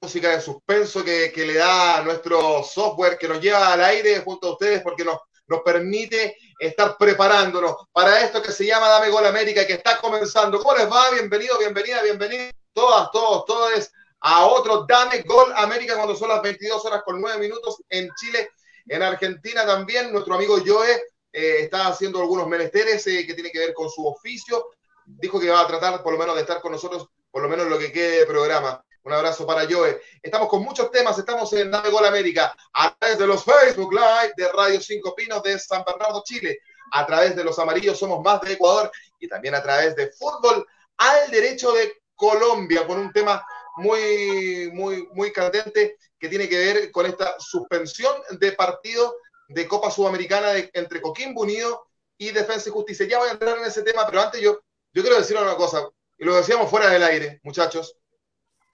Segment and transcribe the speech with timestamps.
[0.00, 4.52] música de suspenso que, le da nuestro software que nos lleva al aire junto a
[4.52, 9.62] ustedes porque nos, nos permite estar preparándonos para esto que se llama Dame Gol América
[9.62, 10.58] y que está comenzando.
[10.58, 11.10] ¿Cómo les va?
[11.10, 12.50] Bienvenido, bienvenida, bienvenido.
[12.72, 17.38] Todas, todos, todos a otro Dame Gol América cuando son las 22 horas con 9
[17.38, 18.50] minutos en Chile,
[18.86, 20.12] en Argentina también.
[20.12, 20.90] Nuestro amigo Joe
[21.32, 24.70] eh, está haciendo algunos menesteres eh, que tiene que ver con su oficio.
[25.04, 27.66] Dijo que va a tratar por lo menos de estar con nosotros por lo menos
[27.66, 28.82] lo que quede de programa.
[29.06, 30.02] Un abrazo para Joe.
[30.20, 34.32] Estamos con muchos temas, estamos en Dame Gol América, a través de los Facebook Live
[34.36, 36.58] de Radio Cinco Pinos de San Bernardo, Chile,
[36.90, 40.66] a través de los Amarillos Somos Más de Ecuador y también a través de Fútbol
[40.96, 46.90] al Derecho de Colombia, con un tema muy, muy, muy candente que tiene que ver
[46.90, 51.86] con esta suspensión de partido de Copa Sudamericana entre Coquimbo Unido
[52.18, 53.06] y Defensa y Justicia.
[53.06, 54.58] Ya voy a entrar en ese tema, pero antes yo,
[54.92, 55.88] yo quiero decir una cosa
[56.18, 57.96] y lo decíamos fuera del aire, muchachos,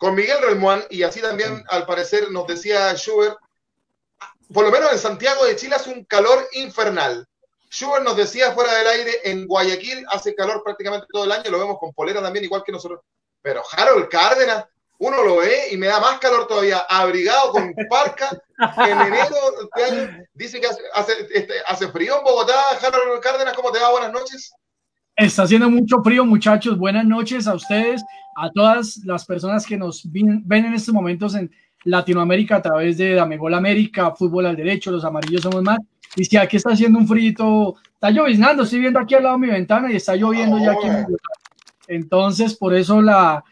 [0.03, 3.37] con Miguel Relmuán, y así también al parecer nos decía Schubert,
[4.53, 7.25] por lo menos en Santiago de Chile hace un calor infernal.
[7.71, 11.61] Schubert nos decía fuera del aire, en Guayaquil hace calor prácticamente todo el año, lo
[11.61, 13.03] vemos con polera también, igual que nosotros.
[13.43, 14.65] Pero Harold Cárdenas,
[14.99, 18.43] uno lo ve y me da más calor todavía, abrigado con parca,
[18.79, 22.61] en enero este año, dice que hace, hace, este, hace frío en Bogotá.
[22.71, 23.93] Harold Cárdenas, ¿cómo te va?
[23.93, 24.53] Buenas noches.
[25.15, 26.77] Está haciendo mucho frío, muchachos.
[26.77, 28.03] Buenas noches a ustedes,
[28.35, 31.51] a todas las personas que nos ven en estos momentos en
[31.85, 35.79] Latinoamérica a través de Damegol América, Fútbol al Derecho, Los Amarillos Somos Más.
[36.15, 39.47] Y si aquí está haciendo un frío, está lloviznando, estoy viendo aquí al lado de
[39.47, 40.89] mi ventana y está lloviendo ya aquí.
[41.89, 43.43] Entonces, por eso la,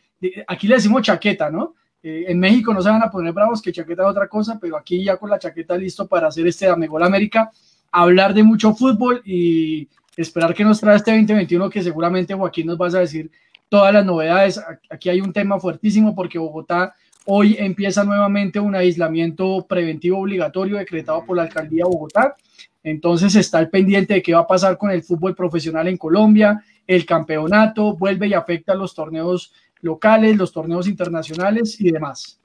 [0.47, 1.75] aquí le decimos chaqueta, ¿no?
[2.03, 4.77] Eh, en México no se van a poner bravos que chaqueta es otra cosa, pero
[4.77, 7.51] aquí ya con la chaqueta listo para hacer este Damegol América,
[7.90, 12.79] hablar de mucho fútbol y esperar que nos trae este 2021, que seguramente Joaquín nos
[12.79, 13.30] vas a decir
[13.70, 14.61] todas las novedades.
[14.91, 16.95] Aquí hay un tema fuertísimo porque Bogotá
[17.25, 22.36] hoy empieza nuevamente un aislamiento preventivo obligatorio decretado por la alcaldía de Bogotá.
[22.83, 26.63] Entonces está el pendiente de qué va a pasar con el fútbol profesional en Colombia,
[26.86, 32.41] el campeonato vuelve y afecta a los torneos locales, los torneos internacionales y demás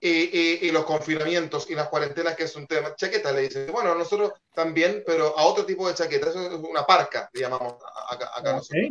[0.00, 2.94] y, los confinamientos y las cuarentenas, que es un tema.
[2.94, 6.84] Chaqueta le dice, bueno, nosotros también, pero a otro tipo de chaqueta, eso es una
[6.84, 7.74] parca, le llamamos
[8.10, 8.88] acá, nosotros.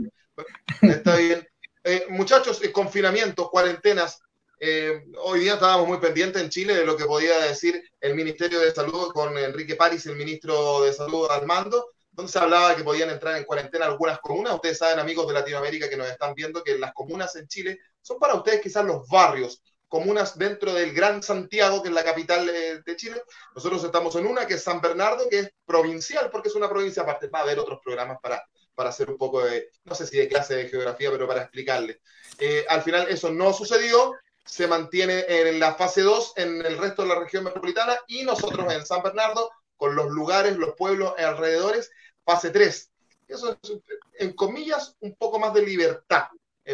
[0.81, 1.47] Está bien.
[1.83, 4.21] Eh, muchachos, eh, confinamientos, cuarentenas.
[4.59, 8.59] Eh, hoy día estábamos muy pendientes en Chile de lo que podía decir el Ministerio
[8.59, 12.83] de Salud con Enrique París, el ministro de Salud al mando, donde se hablaba que
[12.83, 14.55] podían entrar en cuarentena algunas comunas.
[14.55, 18.17] Ustedes saben, amigos de Latinoamérica que nos están viendo, que las comunas en Chile son
[18.17, 22.95] para ustedes quizás los barrios, comunas dentro del Gran Santiago, que es la capital de,
[22.95, 23.21] Chile.
[23.53, 27.03] Nosotros estamos en una que es San Bernardo, que es provincial, porque es una provincia
[27.03, 27.27] aparte.
[27.27, 28.43] Va a haber otros programas para,
[28.75, 32.01] para hacer un poco de, no sé si de clase de geografía, pero para explicarle.
[32.37, 34.13] Eh, al final eso no sucedió,
[34.45, 38.71] se mantiene en la fase 2 en el resto de la región metropolitana y nosotros
[38.71, 41.91] en San Bernardo, con los lugares, los pueblos alrededores,
[42.23, 42.91] fase 3.
[43.27, 43.71] Eso es,
[44.19, 46.27] en comillas, un poco más de libertad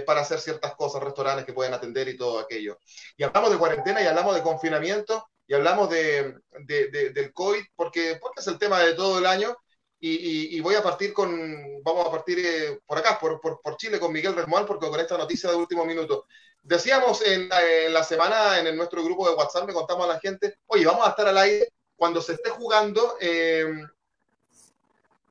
[0.06, 2.80] para hacer ciertas cosas, restaurantes que pueden atender y todo aquello.
[3.18, 6.36] Y hablamos de cuarentena y hablamos de confinamiento y hablamos de,
[6.66, 9.56] del COVID porque, porque es el tema de todo el año.
[10.04, 14.12] Y, voy a partir con, vamos a partir eh, por acá, por, por, Chile, con
[14.12, 16.26] Miguel Remual, porque con esta noticia de último minuto.
[16.64, 20.86] Decíamos en, la semana en nuestro grupo de WhatsApp, me contamos a la gente, oye,
[20.86, 23.72] vamos a estar al aire cuando se esté jugando eh,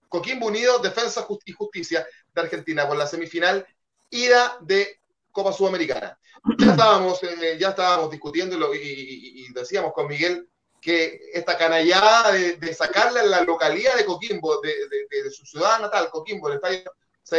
[0.09, 3.67] Coquimbo Unido, Defensa y Justicia de Argentina, por la semifinal
[4.11, 5.01] ida de
[5.33, 6.17] Copa Sudamericana.
[6.59, 10.49] Ya estábamos, eh, ya estábamos discutiendo y, decíamos con Miguel
[10.81, 16.09] que esta canallada de, de sacarla en la localidad de Coquimbo, de, su ciudad natal,
[16.11, 16.91] Coquimbo, el estadio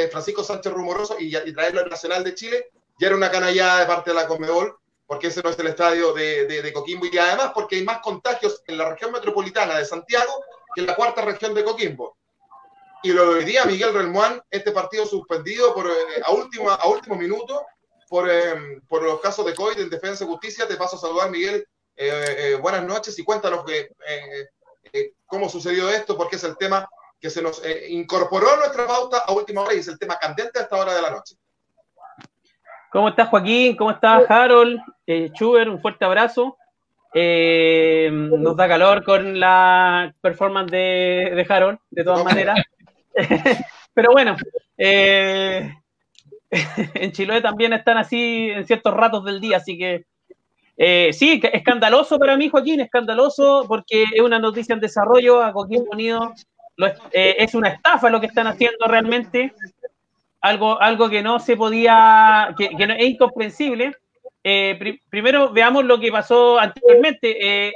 [0.09, 4.11] Francisco Sánchez Rumoroso, y, traerlo al Nacional de Chile, ya era una canallada de parte
[4.11, 4.77] de la Comebol,
[5.07, 8.77] porque ese no es el estadio de, Coquimbo, y además porque hay más contagios en
[8.77, 10.43] la región metropolitana de Santiago
[10.73, 12.15] que en la cuarta región de Coquimbo.
[13.03, 17.65] Y lo día Miguel Relmuán, este partido suspendido por, eh, a, último, a último minuto
[18.07, 20.67] por, eh, por los casos de COVID en Defensa y Justicia.
[20.67, 21.67] Te paso a saludar, Miguel.
[22.03, 23.89] Eh, buenas noches y cuéntanos que,
[25.27, 26.89] cómo sucedió esto, porque es el tema
[27.19, 30.57] que se nos incorporó a nuestra pauta a última hora y es el tema candente
[30.57, 31.35] a esta hora de la noche.
[32.91, 33.77] ¿Cómo estás, Joaquín?
[33.77, 34.81] ¿Cómo estás, Harold?
[35.33, 36.57] Chuber, un fuerte abrazo.
[37.13, 42.59] nos da calor con la performance de, de Harold, de todas maneras.
[43.93, 44.35] Pero bueno,
[44.75, 45.71] eh,
[46.49, 50.05] en Chiloé también están así en ciertos ratos del día, así que
[50.83, 55.91] eh, sí, escandaloso para mí, Joaquín, escandaloso porque es una noticia en desarrollo a Coquimbo
[55.91, 56.33] Unido.
[57.11, 59.53] Eh, es una estafa lo que están haciendo realmente,
[60.41, 63.95] algo, algo que no se podía, que, es incomprensible.
[64.43, 67.67] eh, primero veamos lo que pasó anteriormente.
[67.67, 67.73] Eh,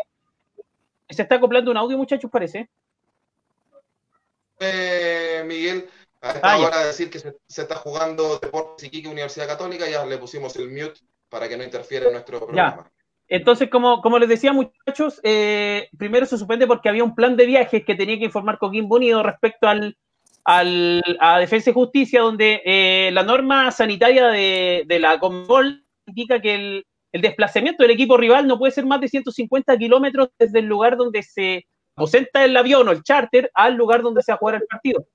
[1.07, 2.67] se está acoplando un audio, muchachos, parece.
[5.45, 5.87] Miguel,
[6.21, 10.17] a esta ah, hora decir que se, está jugando Deportes Iquique Universidad Católica, ya le
[10.17, 12.89] pusimos el mute para que no interfiera en nuestro programa.
[13.27, 15.19] Entonces, como, como les decía, muchachos,
[15.97, 19.23] primero se suspende porque había un plan de viajes que tenía que informar Coquimbo Unido
[19.23, 19.97] respecto al,
[20.43, 26.85] al, a Defensa y Justicia, donde la norma sanitaria de, la Conmebol indica que el,
[27.11, 31.23] desplazamiento del equipo rival no puede ser más de 150 kilómetros desde el lugar donde
[31.23, 34.67] se ausenta el avión o el charter al lugar donde se va a jugar el
[34.69, 35.07] partido.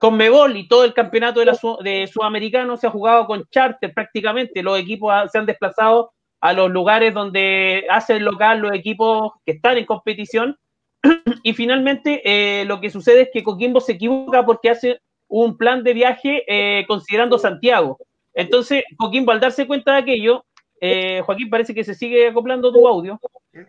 [0.00, 3.94] Con Mebol y todo el campeonato de, la, de Sudamericano se ha jugado con charter
[3.94, 4.62] prácticamente.
[4.62, 6.12] Los equipos se han desplazado
[6.46, 10.56] a los lugares donde hacen local los equipos que están en competición.
[11.42, 15.82] Y finalmente eh, lo que sucede es que Coquimbo se equivoca porque hace un plan
[15.82, 17.98] de viaje eh, considerando Santiago.
[18.32, 20.44] Entonces, Joaquín, al darse cuenta de aquello,
[20.80, 23.18] eh, Joaquín, parece que se sigue acoplando tu audio.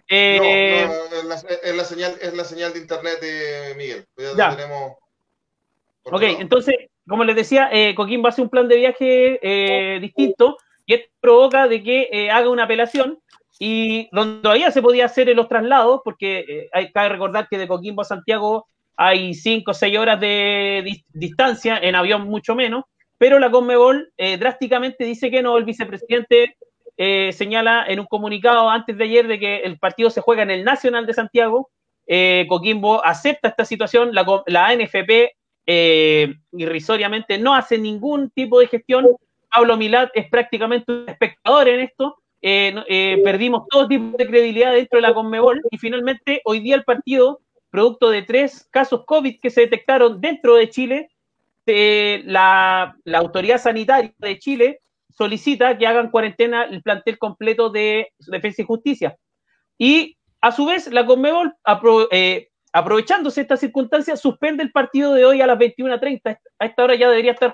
[0.08, 4.06] Eh, no, es, la, señal, es la señal de internet de Miguel.
[4.38, 4.94] Ya, Tenemos
[6.04, 6.76] ok, entonces,
[7.08, 10.58] como les decía, eh, a hacer un plan de viaje distinto
[10.88, 13.20] y esto provoca de que haga una apelación
[13.60, 17.68] y donde todavía se podía hacer en los traslados, porque hay que recordar que de
[17.68, 22.86] Coquimbo a Santiago hay 5 o 6 horas de distancia, en avión mucho menos,
[23.18, 25.58] pero la Conmebol eh, drásticamente dice que no.
[25.58, 26.56] El vicepresidente
[26.98, 30.52] eh, señala en un comunicado antes de ayer de que el partido se juega en
[30.52, 31.70] el Nacional de Santiago.
[32.06, 35.34] Eh, Coquimbo acepta esta situación, la, la ANFP
[36.54, 39.06] irrisoriamente no hace ningún tipo de gestión.
[39.58, 42.22] Pablo Milat es prácticamente un espectador en esto.
[42.42, 47.42] perdimos todo tipo de credibilidad dentro de la Conmebol y finalmente hoy día el partido,
[47.72, 51.10] producto de tres casos COVID que se detectaron dentro de Chile,
[51.66, 58.66] la, autoridad sanitaria de Chile solicita que hagan cuarentena el plantel completo de Defensa y
[58.66, 59.18] Justicia.
[59.80, 61.56] Y a su vez, la Conmebol,
[62.12, 66.38] eh, aprovechándose esta circunstancia, suspende el partido de hoy a las 21.30.
[66.60, 67.52] A esta hora ya debería estar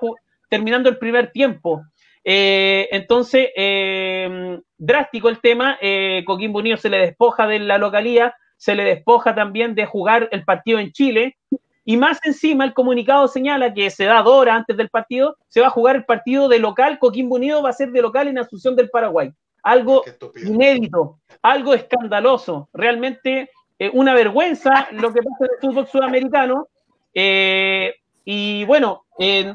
[0.54, 1.84] terminando el primer tiempo.
[2.24, 5.78] Eh, entonces, eh, drástico el tema.
[6.26, 10.44] Coquimbo Unido se le despoja de la localía, se le despoja también de jugar el
[10.44, 11.38] partido en Chile.
[11.86, 15.60] Y más encima, el comunicado señala que se da dos horas antes del partido, se
[15.60, 18.38] va a jugar el partido de local, Coquimbo Unido va a ser de local en
[18.38, 19.32] Asunción del Paraguay.
[19.64, 20.04] Algo
[20.46, 23.50] inédito, algo escandaloso, realmente
[23.80, 26.68] eh, una vergüenza lo que pasa en el fútbol sudamericano.
[27.14, 27.94] Eh,
[28.24, 29.54] y bueno, eh,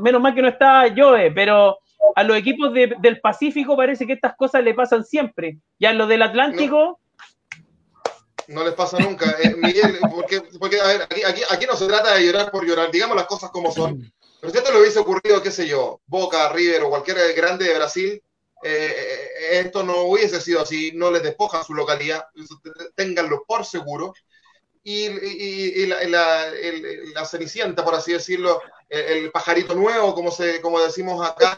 [0.00, 1.78] menos mal que no está Joe, pero
[2.14, 5.58] a los equipos del Pacífico parece que estas cosas le pasan siempre.
[5.78, 7.00] Y a los del Atlántico,
[8.48, 9.36] no les pasa nunca.
[9.42, 12.90] Eh, Miguel, porque, porque, a ver, aquí, aquí, no se trata de llorar por llorar,
[12.90, 14.12] digamos las cosas como son.
[14.40, 17.74] Pero si esto le hubiese ocurrido, qué sé yo, Boca, River o cualquier grande de
[17.76, 18.22] Brasil,
[18.64, 22.26] eh, eh, esto no hubiese sido así, no les despojan su localidad,
[22.94, 24.14] ténganlo por seguro.
[24.84, 26.02] Y, la,
[27.14, 31.56] la, cenicienta, por así decirlo, el, pajarito nuevo, como, se, como decimos acá,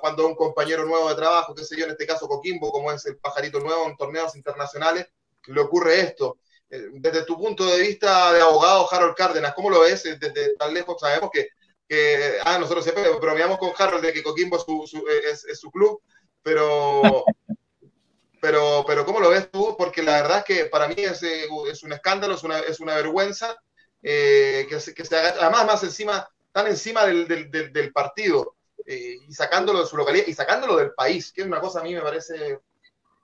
[0.00, 3.06] cuando un compañero nuevo de trabajo, qué sé yo, en este caso Coquimbo, como es
[3.06, 5.06] el pajarito nuevo en torneos internacionales,
[5.46, 6.38] le ocurre esto.
[6.68, 10.04] Eh, desde tu punto de vista de abogado, Harold Cárdenas, ¿cómo lo ves?
[10.06, 11.48] Eh, desde tan lejos sabemos que,
[11.88, 16.02] que ah, nosotros siempre bromeamos con Harold de que Coquimbo es su, es, su club,
[16.42, 17.24] pero,
[18.40, 19.75] pero, pero ¿cómo lo ves tú?
[19.96, 22.80] Porque la verdad es que para mí es, eh, es un escándalo, es una, es
[22.80, 23.56] una vergüenza
[24.02, 29.32] que, se, que se haga, además más encima, tan encima del, del, del, partido y
[29.32, 32.02] sacándolo de su localidad y sacándolo del país, que es una cosa a mí me
[32.02, 32.58] parece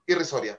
[0.07, 0.59] irrisoria.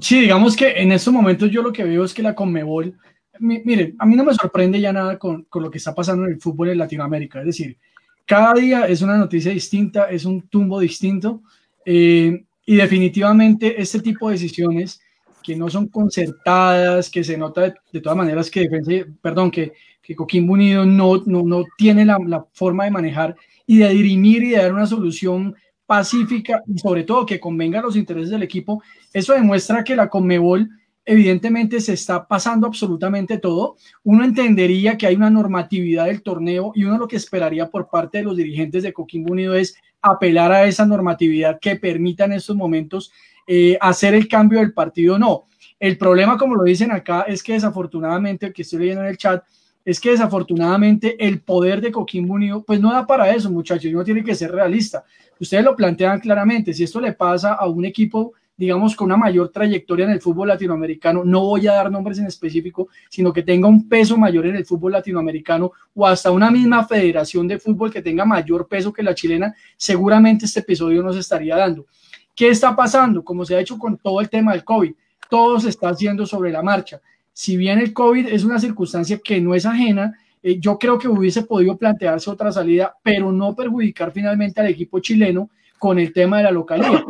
[0.00, 2.96] Sí, digamos que en estos momentos yo lo que veo es que la Conmebol,
[3.40, 6.34] mire, a mí no me sorprende ya nada con, con, lo que está pasando en
[6.34, 7.76] el fútbol en Latinoamérica, es decir,
[8.24, 11.42] cada día es una noticia distinta, es un tumbo distinto,
[11.84, 15.00] eh, y definitivamente este tipo de decisiones
[15.42, 18.90] que no son concertadas, que se nota de, todas maneras que defensa,
[19.22, 23.78] perdón, que, que Coquimbo Unido no, no, no tiene la, la, forma de manejar y
[23.78, 25.54] de dirimir y de dar una solución
[25.86, 28.82] pacífica y sobre todo que convenga los intereses del equipo,
[29.12, 30.68] eso demuestra que la Conmebol
[31.06, 33.76] evidentemente se está pasando absolutamente todo.
[34.02, 38.18] Uno entendería que hay una normatividad del torneo y uno lo que esperaría por parte
[38.18, 42.56] de los dirigentes de Coquimbo Unido es apelar a esa normatividad que permita en estos
[42.56, 43.12] momentos
[43.46, 45.16] eh, hacer el cambio del partido.
[45.18, 45.46] No,
[45.78, 49.16] el problema, como lo dicen acá, es que desafortunadamente, el que estoy leyendo en el
[49.16, 49.44] chat,
[49.84, 54.02] es que desafortunadamente el poder de Coquimbo Unido, pues no da para eso, muchachos, uno
[54.02, 55.04] tiene que ser realista.
[55.38, 59.50] Ustedes lo plantean claramente, si esto le pasa a un equipo digamos, con una mayor
[59.50, 63.68] trayectoria en el fútbol latinoamericano, no voy a dar nombres en específico, sino que tenga
[63.68, 68.00] un peso mayor en el fútbol latinoamericano o hasta una misma federación de fútbol que
[68.00, 71.86] tenga mayor peso que la chilena, seguramente este episodio nos estaría dando.
[72.34, 73.22] ¿Qué está pasando?
[73.24, 74.92] Como se ha hecho con todo el tema del COVID,
[75.28, 77.00] todo se está haciendo sobre la marcha.
[77.32, 81.08] Si bien el COVID es una circunstancia que no es ajena, eh, yo creo que
[81.08, 86.38] hubiese podido plantearse otra salida, pero no perjudicar finalmente al equipo chileno con el tema
[86.38, 87.02] de la localidad.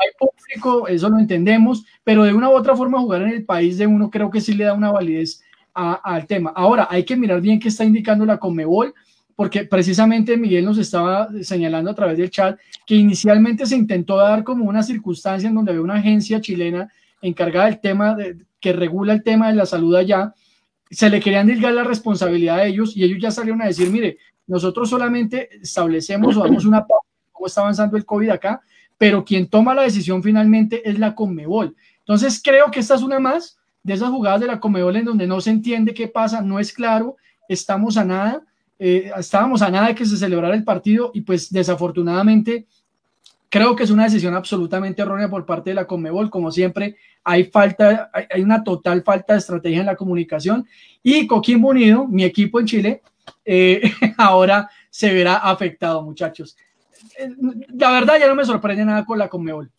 [0.00, 3.78] Hay público, eso lo entendemos, pero de una u otra forma jugar en el país
[3.78, 5.42] de uno creo que sí le da una validez
[5.74, 6.52] al tema.
[6.54, 8.94] Ahora, hay que mirar bien qué está indicando la Comebol,
[9.36, 14.44] porque precisamente Miguel nos estaba señalando a través del chat que inicialmente se intentó dar
[14.44, 16.92] como una circunstancia en donde había una agencia chilena
[17.22, 18.16] encargada del tema,
[18.60, 20.34] que regula el tema de la salud allá,
[20.90, 24.18] se le querían dilgar la responsabilidad a ellos y ellos ya salieron a decir, mire,
[24.46, 26.84] nosotros solamente establecemos o damos una
[27.30, 28.60] cómo está avanzando el COVID acá,
[29.00, 31.74] pero quien toma la decisión finalmente es la Conmebol.
[32.00, 35.26] Entonces creo que esta es una más de esas jugadas de la Conmebol en donde
[35.26, 37.16] no se entiende qué pasa, no es claro,
[37.48, 38.42] estamos a nada,
[38.78, 42.66] eh, estábamos a nada de que se celebrara el partido y pues desafortunadamente
[43.48, 47.44] creo que es una decisión absolutamente errónea por parte de la Conmebol, como siempre hay
[47.44, 50.66] falta, hay, una total falta de estrategia en la comunicación.
[51.02, 53.02] Y Coquimbo Unido, mi equipo en Chile,
[53.46, 53.80] eh,
[54.18, 56.54] ahora se verá afectado, muchachos
[57.74, 59.70] la verdad ya no me sorprende nada con la Conmebol.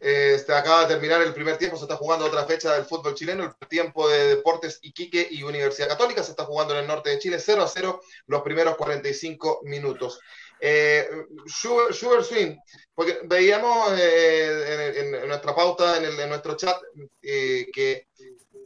[0.00, 3.44] Este, acaba de terminar el primer tiempo, se está jugando otra fecha del fútbol chileno,
[3.44, 7.18] el tiempo de Deportes Iquique y Universidad Católica, se está jugando en el norte de
[7.18, 10.18] Chile, 0 a 0 los primeros 45 minutos.
[10.58, 11.06] Eh,
[11.46, 12.56] Sugar, Swing,
[12.94, 16.80] porque veíamos eh, en, nuestra pauta, en, nuestro chat,
[17.20, 18.06] eh, que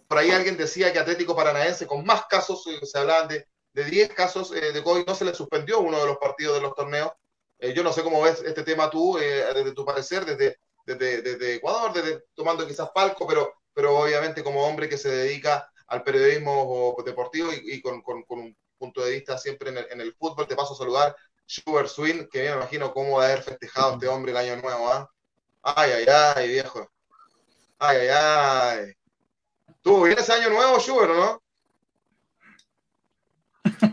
[0.06, 4.10] por ahí alguien decía que Atlético Paranaense, con más casos, se hablaban de, de 10
[4.10, 7.10] casos de COVID, no se le suspendió uno de los partidos de los torneos
[7.64, 11.54] eh, yo no sé cómo ves este tema tú, eh, desde tu parecer, desde, desde,
[11.54, 16.94] Ecuador, desde, tomando quizás palco, pero, pero obviamente como hombre que se dedica al periodismo
[17.06, 20.46] deportivo y, con, un punto de vista siempre en el, fútbol.
[20.46, 21.16] Te paso a saludar,
[21.46, 24.92] Sugar Swing, que me imagino cómo va a haber festejado este hombre el año nuevo.
[24.92, 25.10] ¿ah?
[25.62, 26.06] Ay, ay,
[26.36, 26.86] ay, viejo.
[27.78, 28.92] Ay, ay, ay.
[29.80, 31.42] ¿Tuvo bien ese año nuevo, Sugar, no?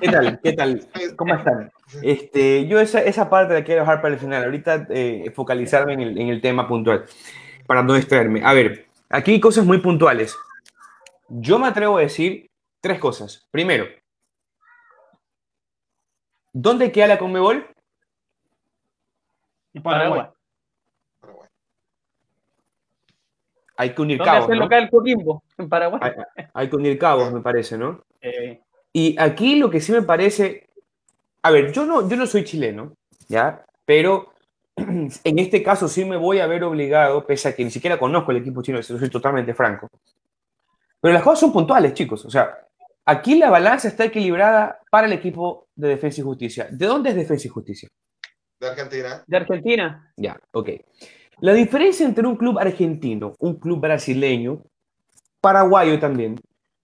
[0.02, 0.40] ¿Qué tal?
[0.44, 0.90] ¿Qué tal?
[1.16, 1.72] ¿Cómo están?
[2.02, 4.44] Este, yo esa, esa parte la quiero dejar para el final.
[4.44, 7.06] Ahorita eh, focalizarme en el, en el, tema puntual,
[7.68, 8.42] para no distraerme.
[8.44, 10.38] A ver, aquí hay cosas muy puntuales.
[11.28, 12.50] Yo me atrevo a decir
[12.82, 13.48] tres cosas.
[13.52, 13.86] Primero,
[16.54, 17.68] ¿dónde queda la Conmebol?
[19.74, 20.28] En Paraguay.
[23.78, 24.50] Hay que unir cabos.
[24.50, 24.56] ¿no?
[24.56, 25.44] local Coquimbo?
[25.58, 26.02] En Paraguay.
[26.54, 28.02] Hay, que unir cabos, me parece, ¿no?
[28.24, 28.62] Eh,
[28.94, 30.70] y aquí lo que sí me parece,
[31.44, 32.94] a ver, yo no, yo no soy chileno,
[33.28, 33.64] ¿ya?
[33.86, 34.34] Pero
[34.76, 38.32] en este caso sí me voy a ver obligado, pese a que ni siquiera conozco
[38.32, 39.90] el equipo chino, soy totalmente franco.
[41.00, 42.26] Pero las cosas son puntuales, chicos.
[42.26, 42.56] O sea,
[43.06, 46.68] aquí la balanza está equilibrada para el equipo de Defensa y Justicia.
[46.72, 47.90] ¿De dónde es Defensa y Justicia?
[48.60, 49.24] De Argentina.
[49.26, 50.14] De Argentina.
[50.16, 50.70] Ya, ok.
[51.40, 54.62] La diferencia entre un club argentino, un club brasileño,
[55.42, 56.40] paraguayo también,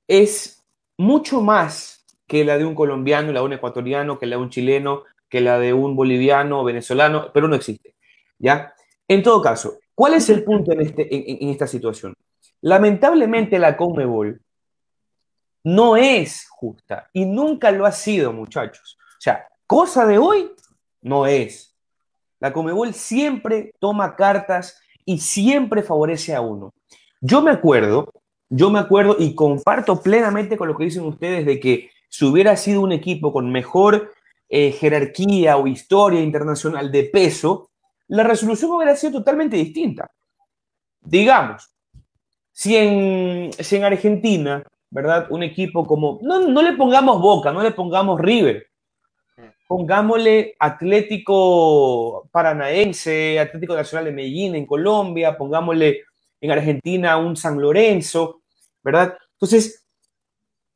[0.07, 0.63] es
[0.97, 1.96] mucho más
[2.27, 5.41] que la de un colombiano, la de un ecuatoriano, que la de un chileno, que
[5.41, 7.95] la de un boliviano, venezolano, pero no existe.
[8.37, 8.73] ¿Ya?
[9.07, 12.13] En todo caso, ¿cuál es el punto en, este, esta situación?
[12.61, 14.41] Lamentablemente la Conmebol
[15.63, 18.97] no es justa y nunca lo ha sido, muchachos.
[18.99, 20.51] O sea, cosa de hoy
[21.01, 21.75] no es.
[22.39, 26.73] La Conmebol siempre toma cartas y siempre favorece a uno.
[27.21, 28.11] Yo me acuerdo,
[28.49, 32.57] yo me acuerdo y comparto plenamente con lo que dicen ustedes de que si hubiera
[32.57, 34.11] sido un equipo con mejor
[34.49, 37.69] eh, jerarquía o historia internacional de peso,
[38.07, 40.09] la resolución hubiera sido totalmente distinta.
[40.99, 41.69] Digamos,
[42.51, 45.27] si en, en Argentina, ¿verdad?
[45.29, 48.65] Un equipo como, no, no le pongamos Boca, no le pongamos River,
[49.67, 56.01] pongámosle Atlético Paranaense, Atlético Nacional de Medellín en Colombia, pongámosle
[56.41, 58.41] en Argentina un San Lorenzo,
[58.81, 59.15] ¿verdad?
[59.33, 59.86] Entonces,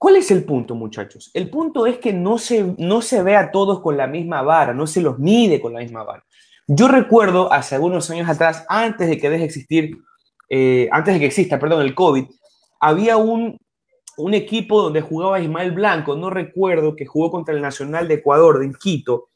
[0.01, 1.29] ¿Cuál es el punto, muchachos?
[1.31, 4.73] El punto es que no se, no se ve a todos con la misma vara,
[4.73, 6.25] no se los mide con la misma vara.
[6.65, 9.99] Yo recuerdo hace algunos años atrás, antes de que deje existir,
[10.49, 12.25] eh, antes de que exista, perdón, el COVID,
[12.79, 13.59] había un,
[14.17, 18.57] un equipo donde jugaba Ismael Blanco, no recuerdo, que jugó contra el Nacional de Ecuador,
[18.57, 19.27] de Quito,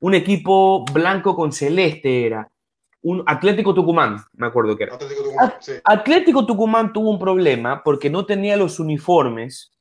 [0.00, 2.50] un equipo blanco con celeste era,
[3.02, 4.94] un Atlético Tucumán, me acuerdo que era.
[4.94, 5.72] Atlético Tucumán, sí.
[5.84, 9.75] Atlético Tucumán tuvo un problema porque no tenía los uniformes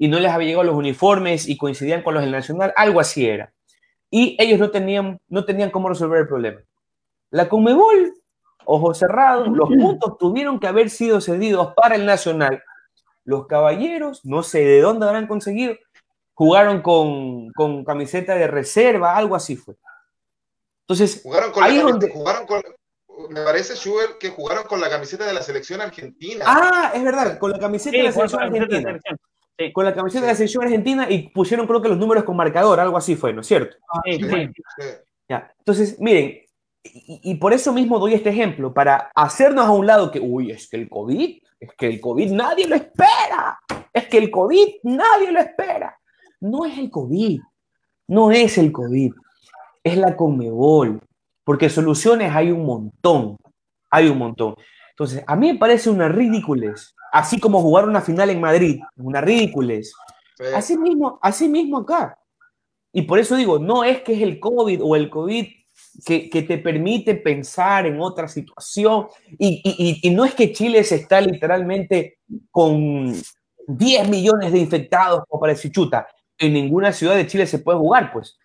[0.00, 3.28] y no les había llegado los uniformes y coincidían con los del Nacional, algo así
[3.28, 3.52] era.
[4.10, 6.60] Y ellos no tenían, no tenían cómo resolver el problema.
[7.30, 8.14] La Conmebol
[8.64, 12.62] ojos cerrados, los puntos tuvieron que haber sido cedidos para el Nacional.
[13.24, 15.74] Los caballeros, no sé de dónde habrán conseguido,
[16.32, 19.74] jugaron con, con camiseta de reserva, algo así fue.
[20.84, 22.62] Entonces, jugaron con ahí la donde- jugaron con,
[23.28, 26.44] me parece, Schubert, que jugaron con la camiseta de la selección argentina.
[26.48, 28.98] Ah, es verdad, con la camiseta Sí, de la selección la
[29.60, 32.34] Sí, Con la camiseta de la selección argentina y pusieron creo que los números con
[32.34, 33.76] marcador, algo así fue, ¿no es cierto?
[35.28, 35.52] Ya.
[35.58, 36.40] Entonces, miren,
[36.82, 40.50] y, y por eso mismo doy este ejemplo, para hacernos a un lado que, uy,
[40.50, 43.60] es que el COVID, es que el COVID nadie lo espera,
[43.92, 45.98] es que el COVID nadie lo espera.
[46.40, 47.38] No es el COVID,
[48.08, 49.12] no es el COVID,
[49.84, 51.00] es la Conmebol,
[51.44, 53.36] porque soluciones hay un montón,
[53.90, 54.54] hay un montón.
[54.90, 59.20] Entonces, a mí me parece una ridiculez, así como jugar una final en Madrid, una
[59.20, 59.92] ridiculez.
[60.36, 60.44] Sí.
[60.54, 62.16] Así mismo, así mismo acá.
[62.92, 65.46] Y por eso digo, no es que es el COVID o el COVID
[66.04, 69.06] que, que te permite pensar en otra situación.
[69.38, 72.18] Y, y- y- y no es que Chile se está literalmente
[72.50, 73.14] con
[73.66, 76.06] 10 millones de infectados como para decir, chuta,
[76.38, 78.38] en ninguna ciudad de Chile se puede jugar, pues.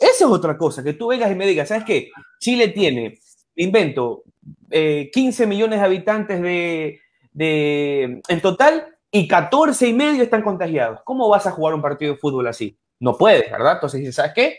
[0.00, 2.10] Esa es otra cosa, que tú vengas y me digas, ¿sabes qué?
[2.40, 3.18] Chile tiene,
[3.54, 4.24] invento,
[4.70, 6.98] eh, 15 millones de habitantes de,
[7.32, 11.00] de- en total y 14 y medio están contagiados.
[11.04, 12.78] ¿Cómo vas a jugar un partido de fútbol así?
[13.00, 13.74] No puedes, ¿verdad?
[13.74, 14.58] Entonces dices, ¿sabes qué?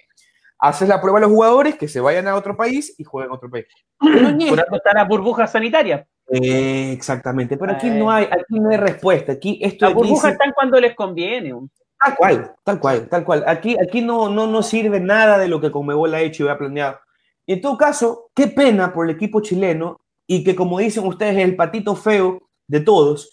[0.59, 3.35] Haces la prueba a los jugadores que se vayan a otro país y jueguen a
[3.35, 3.65] otro país.
[3.99, 6.05] Por algo está la burbuja sanitaria.
[6.31, 9.33] Eh, exactamente, pero aquí no hay, aquí no hay respuesta.
[9.33, 11.53] Aquí esto Las burbujas están cuando les conviene.
[11.99, 13.43] Tal cual, tal cual, tal cual.
[13.47, 16.57] Aquí, aquí no, no, no sirve nada de lo que Conmebol ha hecho y ha
[16.57, 16.99] planeado.
[17.45, 21.37] Y en todo caso, qué pena por el equipo chileno y que, como dicen ustedes,
[21.37, 22.41] es el patito feo
[22.73, 23.29] de todos.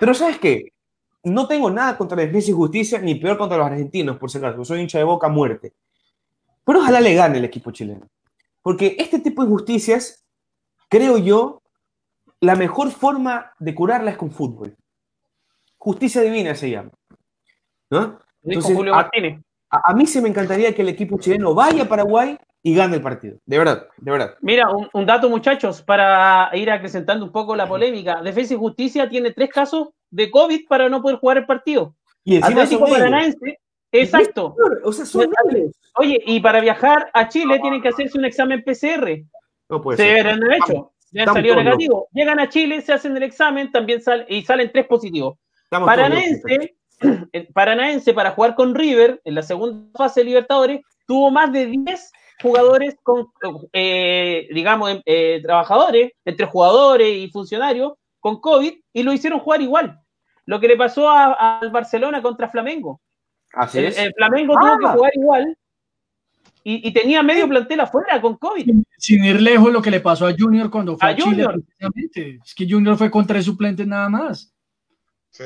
[0.00, 0.72] Pero ¿sabes qué?
[1.22, 4.38] No tengo nada contra la Defensa y Justicia, ni peor contra los argentinos, por si
[4.38, 4.64] acaso.
[4.64, 5.72] Soy hincha de boca a muerte.
[6.64, 8.08] Pero ojalá le gane el equipo chileno.
[8.60, 10.24] Porque este tipo de injusticias,
[10.88, 11.62] creo yo,
[12.40, 14.76] la mejor forma de curarla es con fútbol.
[15.78, 16.90] Justicia divina se llama.
[17.88, 18.18] ¿No?
[18.42, 18.76] Entonces.
[19.70, 22.96] A, a mí se me encantaría que el equipo chileno vaya a Paraguay y gane
[22.96, 23.38] el partido.
[23.44, 24.36] De verdad, de verdad.
[24.40, 28.22] Mira, un, un dato, muchachos, para ir acrecentando un poco la polémica.
[28.22, 31.96] Defensa y Justicia tiene tres casos de COVID para no poder jugar el partido.
[32.24, 32.98] Y encima Atlético son.
[32.98, 33.58] Paranaense,
[33.90, 34.54] exacto.
[34.84, 35.32] O sea, son.
[35.96, 39.24] Oye, y para viajar a Chile tienen que hacerse un examen PCR.
[39.68, 40.14] No puede se ser.
[40.14, 40.92] verán hecho.
[41.10, 42.08] Ya han Estamos salido todos negativo.
[42.12, 45.36] Llegan a Chile, se hacen el examen, también salen y salen tres positivos.
[45.64, 45.86] Estamos.
[45.86, 46.76] Paranaense,
[47.52, 52.12] Paranaense para jugar con River en la segunda fase de Libertadores tuvo más de 10
[52.42, 53.28] jugadores con,
[53.72, 59.98] eh, digamos, eh, trabajadores, entre jugadores y funcionarios, con COVID y lo hicieron jugar igual.
[60.44, 63.00] Lo que le pasó a- al Barcelona contra Flamengo.
[63.54, 63.98] Así El, es.
[63.98, 64.60] el Flamengo Ah.
[64.60, 65.58] tuvo que jugar igual
[66.64, 68.70] y, y tenía medio plantel afuera con COVID.
[68.98, 71.26] Sin ir lejos lo que le pasó a Junior cuando fue A a, Chile.
[71.44, 71.52] Junior.
[71.54, 72.38] precisamente.
[72.44, 74.52] Es que Junior fue con tres suplentes nada más.
[75.30, 75.44] Sí.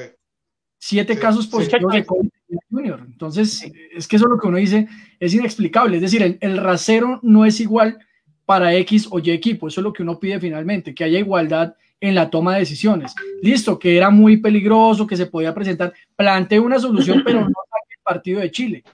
[0.88, 1.50] Siete Sí, casos sí.
[1.50, 3.00] positivos de COVID en Junior.
[3.04, 4.86] Entonces, es que eso es lo que uno dice,
[5.18, 5.96] es inexplicable.
[5.96, 7.98] Es decir, el, el rasero no es igual
[8.44, 9.66] para X o Y equipo.
[9.66, 13.14] Eso es lo que uno pide finalmente, que haya igualdad en la toma de decisiones.
[13.42, 15.92] Listo, que era muy peligroso, que se podía presentar.
[16.14, 18.84] Plantee una solución, pero no el partido de Chile.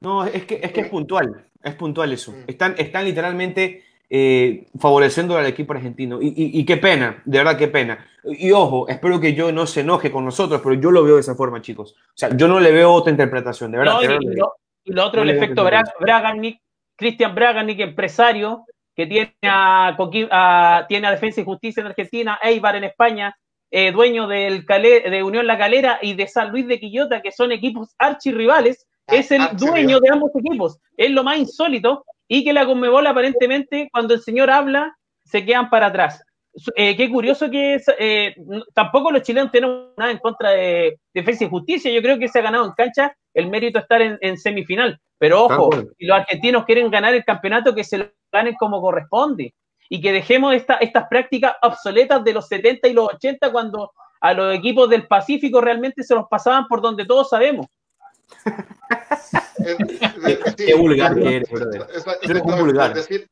[0.00, 1.44] No, es que, es que es puntual.
[1.62, 2.34] Es puntual eso.
[2.46, 6.22] Están, están literalmente eh, favoreciendo al equipo argentino.
[6.22, 8.06] Y, y- y qué pena, de verdad, qué pena.
[8.24, 11.20] Y ojo, espero que yo no se enoje con nosotros, pero yo lo veo de
[11.20, 11.94] esa forma, chicos.
[11.98, 13.94] O sea, yo no le veo otra interpretación, de verdad.
[13.94, 14.20] No, y, verdad.
[14.22, 14.52] y lo,
[14.84, 15.82] y lo otro, No el efecto Bra.
[16.00, 16.60] Braganic,
[16.96, 22.38] Cristian Braganic, empresario, que tiene a, Coqui- a- tiene a Defensa y Justicia en Argentina,
[22.42, 23.34] Eibar en España,
[23.70, 27.52] eh, dueño del de Unión La Calera y de San Luis de Quillota, que son
[27.52, 29.72] equipos archirrivales, es el Archirrival.
[29.72, 30.78] dueño de ambos equipos.
[30.96, 35.70] Es lo más insólito y que la Conmebol aparentemente, cuando el señor habla, se quedan
[35.70, 36.22] para atrás.
[36.76, 38.34] Eh, qué curioso que es, eh,
[38.74, 41.90] tampoco los chilenos tenemos nada en contra de Defensa y Justicia.
[41.92, 44.98] Yo creo que se ha ganado en cancha el mérito de estar en, en semifinal.
[45.18, 49.54] Pero ojo, si los argentinos quieren ganar el campeonato, que se lo ganen como corresponde.
[49.88, 54.34] Y que dejemos esta- estas prácticas obsoletas de los 70 y los 80 cuando a
[54.34, 57.66] los equipos del Pacífico realmente se los pasaban por donde todos sabemos.
[60.56, 61.82] Qué vulgar que eres, brother.
[61.90, 62.94] Eres un exactamente, vulgar.
[62.94, 63.28] Decir,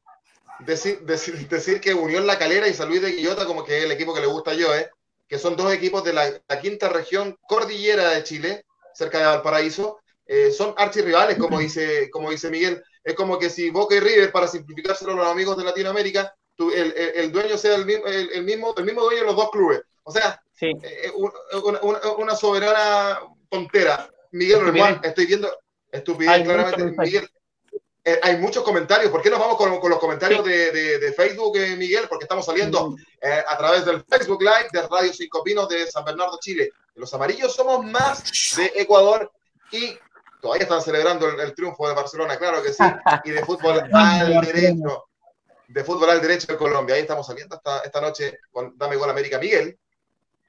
[0.61, 3.85] decir, decir, decir que Unión La Calera y San Luis de Quillota, como que es
[3.85, 4.91] el equipo que le gusta yo, ¿eh?
[5.29, 9.99] que son dos equipos de la, la quinta región cordillera de Chile, cerca de Valparaíso,
[10.27, 12.83] eh, son archirrivales, como dice, como dice Miguel.
[13.05, 16.71] Es como que si Boca y River, para simplificárselo a los amigos de Latinoamérica, tu-
[16.71, 19.51] el, el- el dueño sea el, mismo- el, mismo, el mismo dueño de los dos
[19.51, 19.81] clubes.
[20.03, 20.73] O sea, Sí.
[20.83, 21.33] eh, un-
[21.65, 24.11] una, una- una soberana tontera.
[24.33, 24.61] Miguel.
[24.61, 25.51] Román, estoy viendo
[25.93, 27.01] estupidez, claramente.
[27.03, 27.29] Miguel,
[28.09, 29.11] eh, hay muchos comentarios.
[29.11, 32.07] ¿Por qué nos vamos con, los comentarios de, Facebook, eh, Miguel?
[32.09, 36.07] Porque estamos saliendo eh, a través del Facebook Live de Radio Cinco Pinos de San
[36.07, 36.71] Bernardo, Chile.
[36.95, 39.31] Los amarillos somos más de Ecuador
[39.73, 39.95] y
[40.41, 42.83] todavía están celebrando el, triunfo de Barcelona, claro que sí.
[43.25, 45.05] Y de fútbol al derecho.
[45.67, 46.95] De fútbol al derecho de Colombia.
[46.95, 49.39] Ahí estamos saliendo esta, esta noche con Dame Gol América.
[49.39, 49.79] Miguel.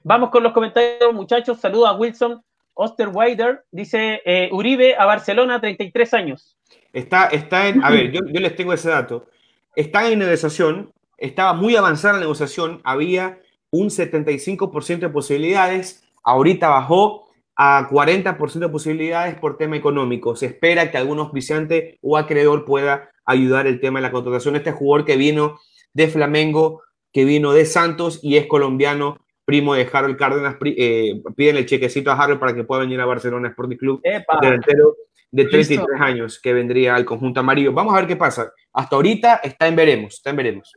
[0.03, 1.59] Vamos con los comentarios, muchachos.
[1.59, 2.41] Saludos a Wilson
[2.73, 3.65] Osterweider.
[3.69, 4.21] Dice
[4.53, 6.55] Uribe a Barcelona, 33 años.
[6.93, 9.27] Está, está en, a ver, yo, les tengo ese dato.
[9.75, 13.39] Está en negociación, estaba muy avanzada la negociación, había
[13.71, 20.35] un 75% de posibilidades, ahorita bajó a 40% de posibilidades por tema económico.
[20.35, 24.55] Se espera que algún auspiciante o acreedor pueda ayudar el tema de la contratación.
[24.55, 25.59] Este jugador que vino
[25.93, 31.57] de Flamengo, que vino de Santos y es colombiano, primo de Harold Cárdenas, eh, piden
[31.57, 34.01] el chequecito a Harold para que pueda venir a Barcelona Sporting Club,
[34.41, 34.95] delantero
[35.31, 37.73] de 33 años que vendría al conjunto amarillo.
[37.73, 38.51] Vamos a ver qué pasa.
[38.73, 40.73] Hasta ahorita está en veremos, está en veremos.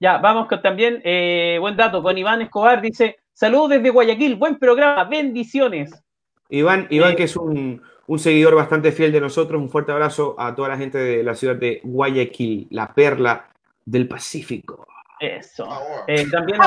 [0.00, 4.56] Ya, vamos con también, eh, buen dato, con Iván Escobar, dice, saludos desde Guayaquil, buen
[4.56, 5.90] programa, bendiciones.
[6.48, 7.82] Iván, Iván eh, que es un,
[8.16, 11.56] seguidor bastante fiel de nosotros, un fuerte abrazo a toda la gente de la ciudad
[11.56, 13.48] de Guayaquil, la perla
[13.84, 14.86] del Pacífico.
[15.18, 15.68] Eso.
[16.06, 16.60] Eh, también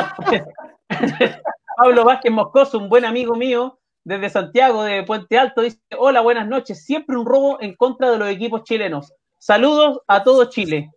[1.77, 6.47] Pablo Vázquez Moscoso, un buen amigo mío, desde Santiago de Puente Alto, dice, hola, buenas
[6.47, 9.13] noches, siempre un robo en contra de los equipos chilenos.
[9.37, 10.91] Saludos a todo Chile.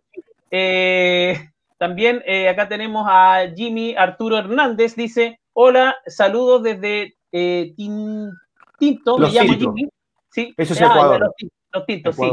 [0.51, 9.17] Eh, también eh, acá tenemos a Jimmy Arturo Hernández, dice, hola, saludos desde eh, Tinto,
[9.17, 9.89] me llamo Jimmy.
[10.29, 11.33] Sí, Eso es ah, Ecuador.
[11.73, 12.29] Los, Tintos, sí.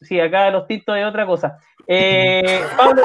[0.00, 1.58] Sí, acá los Tintos es otra cosa.
[2.76, 3.02] Pablo,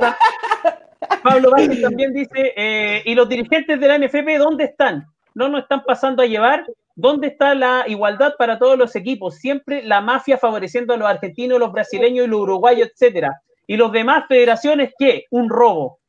[1.24, 5.08] Pablo Vázquez también dice, ¿y los dirigentes de la NFP dónde están?
[5.38, 6.66] No nos están pasando a llevar.
[6.96, 9.36] ¿Dónde está la igualdad para todos los equipos?
[9.36, 13.40] Siempre la mafia favoreciendo a los argentinos, los brasileños y los uruguayos, etcétera.
[13.68, 15.26] Y los demás federaciones, ¿qué?
[15.30, 16.00] Un robo.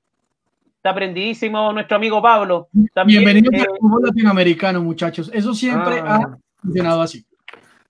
[0.76, 2.68] Está aprendidísimo nuestro amigo Pablo.
[2.94, 5.30] También, Bienvenido al eh, fútbol latinoamericano, muchachos.
[5.34, 6.20] Eso siempre ah.
[6.22, 7.26] ha funcionado así.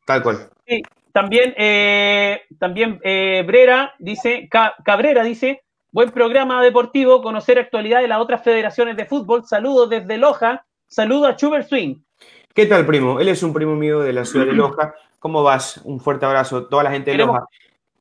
[0.05, 0.49] Tal cual.
[0.67, 4.49] Sí, también, eh, también eh, Brera dice,
[4.85, 9.45] Cabrera dice, buen programa deportivo, conocer actualidad de las otras federaciones de fútbol.
[9.45, 11.97] Saludos desde Loja Saludo a Chuber Swing.
[12.55, 13.21] ¿Qué tal, primo?
[13.21, 14.95] Él es un primo mío de la ciudad de Loja.
[15.19, 15.81] ¿Cómo vas?
[15.85, 16.67] Un fuerte abrazo.
[16.67, 17.45] Toda la gente de Loja.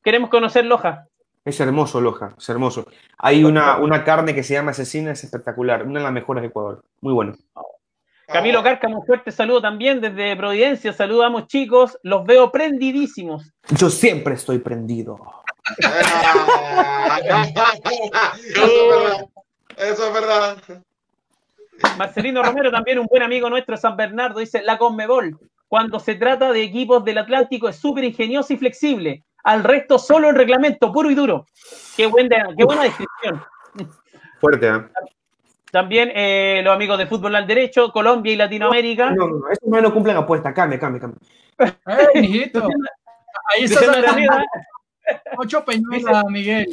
[0.02, 1.06] Queremos conocer Loja.
[1.44, 2.34] Es hermoso, Loja.
[2.36, 2.86] Es hermoso.
[3.18, 5.84] Hay una, una carne que se llama asesina, es espectacular.
[5.84, 6.82] Una de las mejores de Ecuador.
[7.00, 7.36] Muy bueno.
[8.26, 10.92] Camilo Carca, un fuerte saludo también desde Providencia.
[10.92, 11.98] Saludamos, chicos.
[12.02, 13.52] Los veo prendidísimos.
[13.70, 15.18] Yo siempre estoy prendido.
[19.76, 20.58] Eso es verdad.
[21.96, 25.38] Marcelino Romero, también un buen amigo nuestro de San Bernardo, dice, la Conmebol,
[25.68, 29.24] cuando se trata de equipos del Atlántico, es súper ingenioso y flexible.
[29.44, 31.46] Al resto, solo el reglamento, puro y duro.
[31.96, 33.42] Qué, buena, qué buena descripción.
[34.40, 34.82] Fuerte, ¿eh?
[35.70, 39.10] También eh, los amigos de fútbol al derecho, Colombia y Latinoamérica.
[39.10, 40.54] No, no, eso no, no cumplen apuesta.
[40.54, 41.20] Cambia, cambia, cambia.
[41.84, 44.44] Ahí está la
[45.36, 46.66] Ocho Peñuela, Miguel.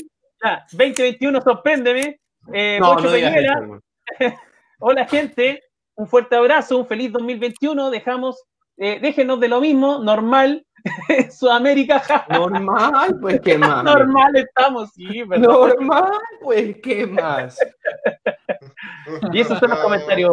[0.43, 2.19] Ya, 2021, sorpréndeme.
[2.53, 3.81] Eh, no, Ocho Peñuela.
[4.87, 5.63] Hola gente,
[5.95, 7.89] un fuerte abrazo, un feliz 2021.
[7.89, 8.43] Dejamos,
[8.77, 10.63] eh, déjenos de lo mismo, normal.
[11.31, 12.03] Sudamérica.
[12.29, 13.83] normal, pues qué más.
[13.83, 15.49] normal estamos, sí, ¿verdad?
[15.49, 17.57] Normal, pues qué más.
[19.33, 20.31] y esos son los comentarios.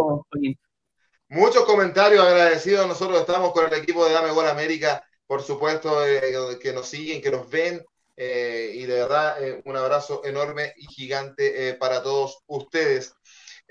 [1.31, 2.87] Muchos comentarios agradecidos.
[2.87, 7.23] Nosotros estamos con el equipo de Dame Gol América, por supuesto, eh, que nos siguen,
[7.23, 7.83] que nos ven.
[8.17, 13.15] Eh, y de verdad, un abrazo enorme y gigante para todos ustedes.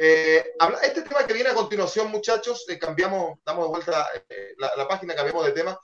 [0.04, 4.88] Eh, este tema que viene a continuación, muchachos, eh, cambiamos, damos de vuelta eh, la,
[4.88, 5.80] página, cambiamos de tema.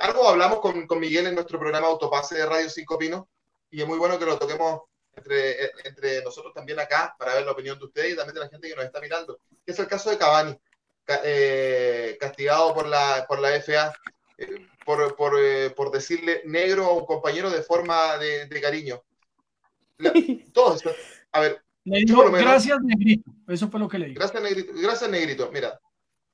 [0.00, 3.26] algo hablamos con, con, Miguel en nuestro programa Autopase de Radio Cinco Pinos
[3.70, 7.52] y es muy bueno que lo toquemos entre, entre nosotros también acá para ver la
[7.52, 9.38] opinión de ustedes y también de la gente que nos está mirando.
[9.66, 10.58] Es el caso de Cavani,
[12.18, 13.92] castigado por la, por la FA
[14.86, 15.34] por, por,
[15.74, 19.04] por, decirle negro a un compañero de forma de, de cariño.
[20.54, 20.82] todos,
[21.32, 23.30] a ver, gracias, Negrito.
[23.46, 24.18] Eso fue lo que le dije.
[24.18, 24.72] Gracias, Negrito.
[24.74, 25.50] Gracias, Negrito.
[25.52, 25.78] Mira,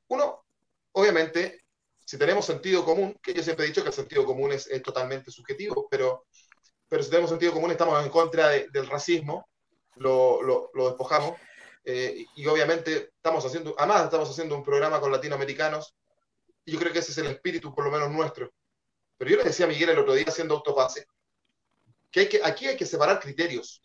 [0.08, 0.44] uno,
[0.92, 1.64] obviamente,
[2.04, 5.30] si tenemos sentido común, que yo siempre he dicho que el sentido común es, totalmente
[5.30, 6.26] subjetivo, pero,
[6.88, 9.48] pero si tenemos sentido común, estamos en contra del racismo,
[9.96, 11.38] lo, lo, despojamos.
[11.84, 15.94] Eh, y obviamente estamos haciendo, además estamos haciendo un programa con latinoamericanos,
[16.64, 18.50] y yo creo que ese es el espíritu, por lo menos nuestro.
[19.18, 21.06] Pero yo le decía a Miguel el otro día haciendo autopase,
[22.10, 23.82] que, hay que aquí hay que separar criterios.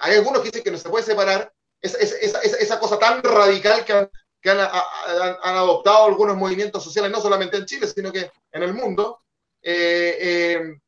[0.00, 3.84] Hay algunos que dicen que no se puede separar esa, esa, esa cosa tan radical
[3.84, 8.30] que, han, que han, han, adoptado algunos movimientos sociales, no solamente en Chile, sino que
[8.52, 9.22] en el mundo.
[9.62, 10.80] Eh, eh,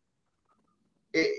[1.12, 1.34] eh,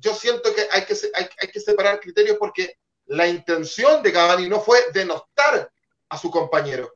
[0.00, 4.48] yo siento que hay que, hay, hay que separar criterios porque la intención de Cavani
[4.48, 5.70] no fue denostar
[6.08, 6.92] a su compañero.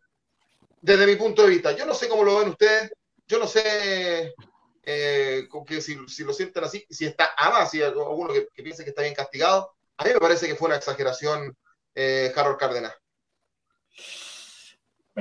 [0.81, 2.91] Desde mi punto de vista, yo no sé cómo lo ven ustedes,
[3.27, 4.35] yo no sé
[4.83, 8.63] eh, que si, si, lo sienten así, si está ama, si hay alguno que, que,
[8.63, 9.73] piense que está bien castigado.
[10.01, 11.55] A mí me parece que fue una exageración,
[11.95, 12.95] eh, Harold Cárdenas.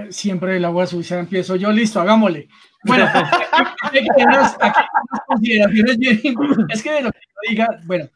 [0.09, 2.47] Siempre el agua sucia empiezo yo, listo, hagámosle.
[2.85, 3.05] Bueno,
[3.83, 4.57] aquí unas
[5.27, 6.21] consideraciones bien,
[6.69, 8.07] es que de lo que yo diga, bueno,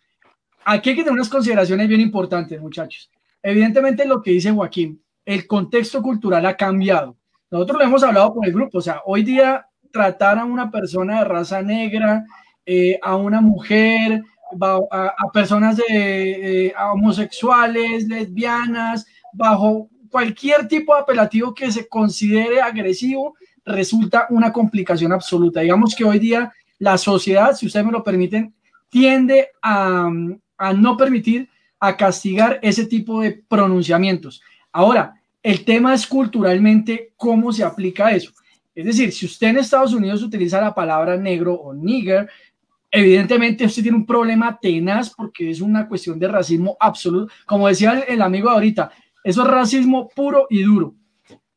[0.64, 3.12] aquí hay que tener unas consideraciones bien importantes, muchachos.
[3.42, 7.18] Evidentemente lo que dice Joaquín, el contexto cultural ha cambiado.
[7.52, 11.20] Nosotros lo hemos hablado con el grupo, o sea, hoy día tratar a una persona
[11.20, 12.24] de raza negra,
[12.66, 14.24] eh, a una mujer,
[14.62, 22.62] a, a personas de, eh, homosexuales, lesbianas, bajo cualquier tipo de apelativo que se considere
[22.62, 23.36] agresivo,
[23.66, 25.62] resulta una complicación absoluta.
[25.62, 28.54] Digamos que hoy día la sociedad, si ustedes me lo permiten,
[28.90, 30.10] tiende a,
[30.58, 34.42] a no permitir, a castigar ese tipo de pronunciamientos.
[34.72, 38.32] Ahora, el tema es culturalmente cómo se aplica eso.
[38.76, 42.30] Es decir, si usted en Estados Unidos utiliza la palabra negro o nigger,
[42.94, 47.34] evidentemente usted tiene un problema tenaz porque es una cuestión de racismo absoluto.
[47.48, 48.92] Como decía el, el amigo ahorita,
[49.24, 50.94] eso es racismo puro y duro.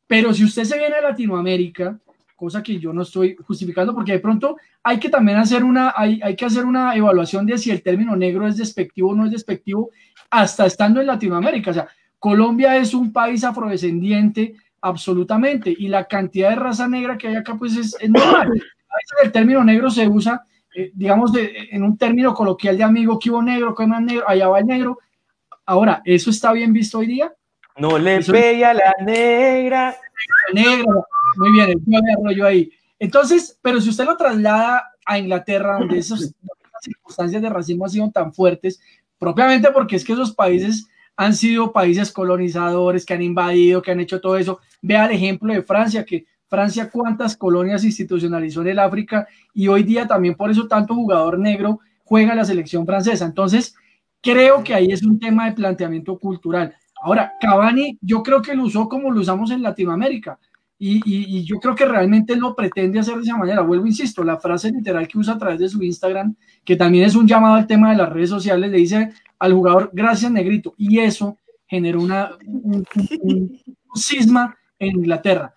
[0.07, 1.99] Pero si usted se viene a Latinoamérica,
[2.35, 6.19] cosa que yo no estoy justificando, porque de pronto hay que también hacer una, hay,
[6.23, 9.31] hay que hacer una evaluación de si el término negro es despectivo o no es
[9.31, 9.91] despectivo,
[10.31, 11.69] hasta estando en Latinoamérica.
[11.69, 17.27] O sea, Colombia es un país afrodescendiente absolutamente, y la cantidad de raza negra que
[17.27, 18.47] hay acá, pues es, es normal.
[18.47, 20.43] A veces el término negro se usa,
[20.79, 24.29] eh, digamos, de, en un término coloquial de amigo, que hubo negro, que más negro,
[24.29, 24.99] allá va el negro.
[25.65, 27.33] Ahora, ¿eso está bien visto hoy día?
[27.77, 29.97] No le pega la negra.
[30.53, 30.93] Negra,
[31.37, 32.71] muy bien, me arroyo ahí.
[32.99, 36.31] Entonces, pero si usted lo traslada a Inglaterra, donde esas
[36.81, 38.79] circunstancias de racismo han sido tan fuertes,
[39.17, 43.99] propiamente porque es que esos países han sido países colonizadores que han invadido, que han
[43.99, 44.59] hecho todo eso.
[44.83, 49.83] Vea el ejemplo de Francia, que Francia cuántas colonias institucionalizó en el África y hoy
[49.83, 53.25] día también por eso tanto jugador negro juega la selección francesa.
[53.25, 53.75] Entonces,
[54.21, 56.75] creo que ahí es un tema de planteamiento cultural.
[57.01, 60.39] Ahora, Cavani, yo creo que lo usó como lo usamos en Latinoamérica.
[60.79, 63.61] Y, yo creo que realmente lo pretende hacer de esa manera.
[63.61, 67.15] Vuelvo, insisto, la frase literal que usa a través de su Instagram, que también es
[67.15, 70.75] un llamado al tema de las redes sociales, le dice al jugador, gracias negrito.
[70.77, 72.85] Y eso generó una, un,
[73.23, 75.53] un, un cisma en Inglaterra.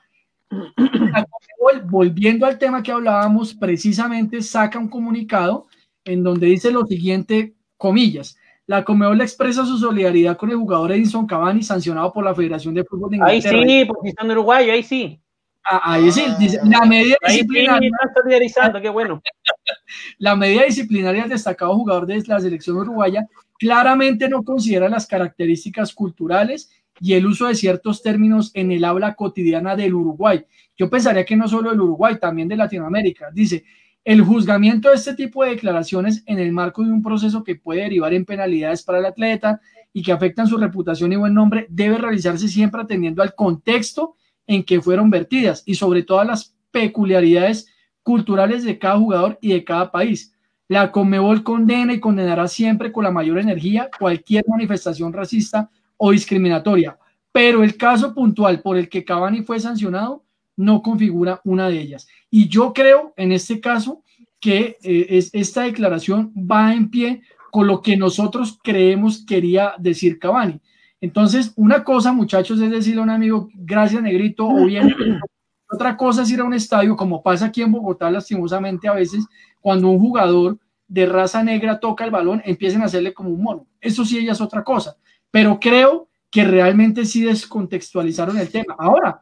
[1.85, 5.67] Volviendo al tema que hablábamos, precisamente saca un comunicado
[6.05, 8.37] en donde dice lo siguiente, comillas,
[8.67, 12.85] la Comebol expresa su solidaridad con el jugador Edinson Cavani, sancionado por la Federación de
[12.85, 13.59] Fútbol de Inglaterra.
[13.59, 15.21] Ahí sí, porque están uruguayo, ahí sí.
[15.65, 17.91] Ah, ahí sí, dice, la medida ahí disciplinaria.
[17.91, 19.21] Sí, qué bueno.
[20.19, 23.27] la medida disciplinaria del destacado jugador de la selección uruguaya
[23.59, 29.15] claramente no considera las características culturales y el uso de ciertos términos en el habla
[29.15, 30.45] cotidiana del Uruguay.
[30.77, 33.31] Yo pensaría que no solo del Uruguay, también de Latinoamérica.
[33.33, 33.65] Dice,
[34.05, 37.83] el juzgamiento de este tipo de declaraciones en el marco de un proceso que puede
[37.83, 39.61] derivar en penalidades para el atleta
[39.93, 44.15] y que afectan su reputación y buen nombre debe realizarse siempre atendiendo al contexto
[44.47, 47.67] en que fueron vertidas y sobre todas las peculiaridades
[48.03, 50.35] culturales de cada jugador y de cada país.
[50.69, 55.71] La Conmebol condena y condenará siempre con la mayor energía cualquier manifestación racista
[56.03, 56.99] o discriminatoria,
[57.31, 60.25] pero el caso puntual por el que Cavani fue sancionado
[60.57, 62.09] no configura una de ellas.
[62.31, 64.03] Y yo creo en este caso
[64.41, 70.19] que eh, es, esta declaración va en pie con lo que nosotros creemos quería decir
[70.19, 70.59] Cavani.
[71.03, 74.95] Entonces, una cosa, muchachos, es decirle a un amigo, gracias, negrito, o bien.
[75.71, 79.27] Otra cosa es ir a un estadio, como pasa aquí en Bogotá, lastimosamente a veces,
[79.61, 80.59] cuando un jugador
[80.89, 83.67] de raza negra toca el balón, empiecen a hacerle como un mono.
[83.81, 84.97] Eso sí, ella es otra cosa.
[85.31, 88.77] Pero creo que realmente sí descontextualizaron el tema.
[88.79, 89.21] Ahora,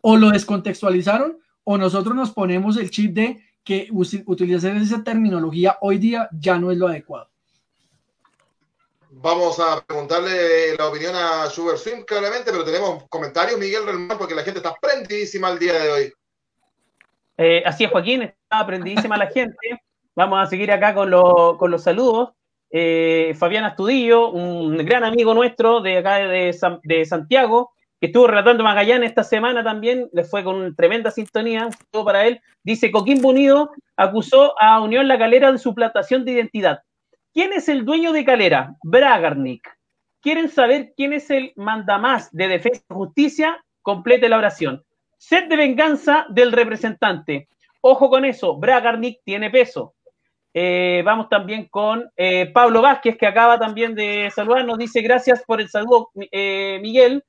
[0.00, 5.98] o lo descontextualizaron o nosotros nos ponemos el chip de que utilizar esa terminología hoy
[5.98, 7.28] día ya no es lo adecuado.
[9.22, 14.42] Vamos a preguntarle la opinión a Swim claramente, pero tenemos comentarios, Miguel Relmán, porque la
[14.42, 16.12] gente está prendidísima el día de hoy.
[17.36, 19.82] Eh, así es, Joaquín, está prendidísima la gente.
[20.14, 22.30] Vamos a seguir acá con, lo, con los saludos.
[22.70, 29.10] Eh, Fabián Astudillo, un gran amigo nuestro de acá de, Santiago, que estuvo relatando Magallanes
[29.10, 32.40] esta semana también, le fue con tremenda sintonía, todo para él.
[32.62, 36.80] Dice, Coquimbo Unido acusó a Unión La Calera de suplantación de identidad.
[37.34, 38.76] ¿Quién es el dueño de Calera?
[38.82, 39.68] Bragarnik.
[40.20, 43.64] ¿Quieren saber quién es el mandamás de Defensa y Justicia?
[43.82, 44.84] Complete la oración.
[45.18, 47.48] Sed de venganza del representante.
[47.82, 49.94] Ojo con eso, Bragarnik tiene peso.
[50.52, 54.78] Eh, vamos también con eh, Pablo Vázquez, que acaba también de saludarnos.
[54.78, 57.24] Dice, gracias por el saludo, eh, Miguel.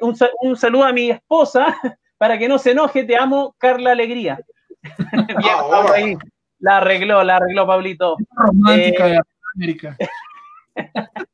[0.00, 1.76] Un, un, saludo a mi esposa,
[2.18, 4.40] para que no se enoje, te amo, Carla Alegría.
[5.12, 6.16] Bien, ah, ahí.
[6.58, 8.16] La arregló, la arregló Pablito.
[8.32, 9.20] Romántica de
[9.54, 9.96] América.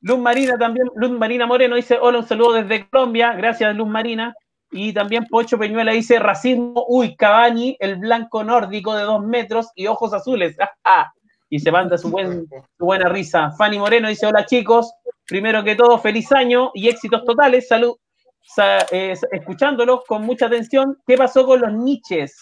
[0.00, 4.34] Luz Marina también, Luz Marina Moreno dice, hola, un saludo desde Colombia, gracias Luz Marina.
[4.76, 9.86] Y también Pocho Peñuela dice, racismo, uy, Cabañi, el blanco nórdico de dos metros y
[9.86, 10.56] ojos azules.
[11.48, 13.52] y se manda su, buen, buena risa.
[13.52, 14.92] Fanny Moreno dice, hola chicos,
[15.28, 17.68] primero que todo, feliz año y éxitos totales.
[17.68, 17.94] Salud,
[18.90, 20.98] eh, escuchándolos con mucha atención.
[21.06, 22.36] ¿Qué pasó con los niches?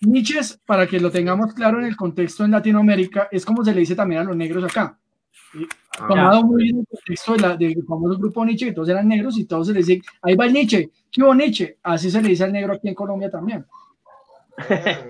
[0.00, 3.80] Niches, para que lo tengamos claro en el contexto en Latinoamérica, es como se le
[3.80, 4.98] dice también a los negros acá.
[5.98, 6.08] Ah.
[6.08, 9.38] Tomado muy bien el contexto de la, del famoso grupo Nietzsche, que todos eran negros
[9.38, 11.78] y todos se les dice, ahí va el Nietzsche, ¿qué hubo Nietzsche?
[11.82, 13.64] Así se le dice al negro aquí en Colombia también.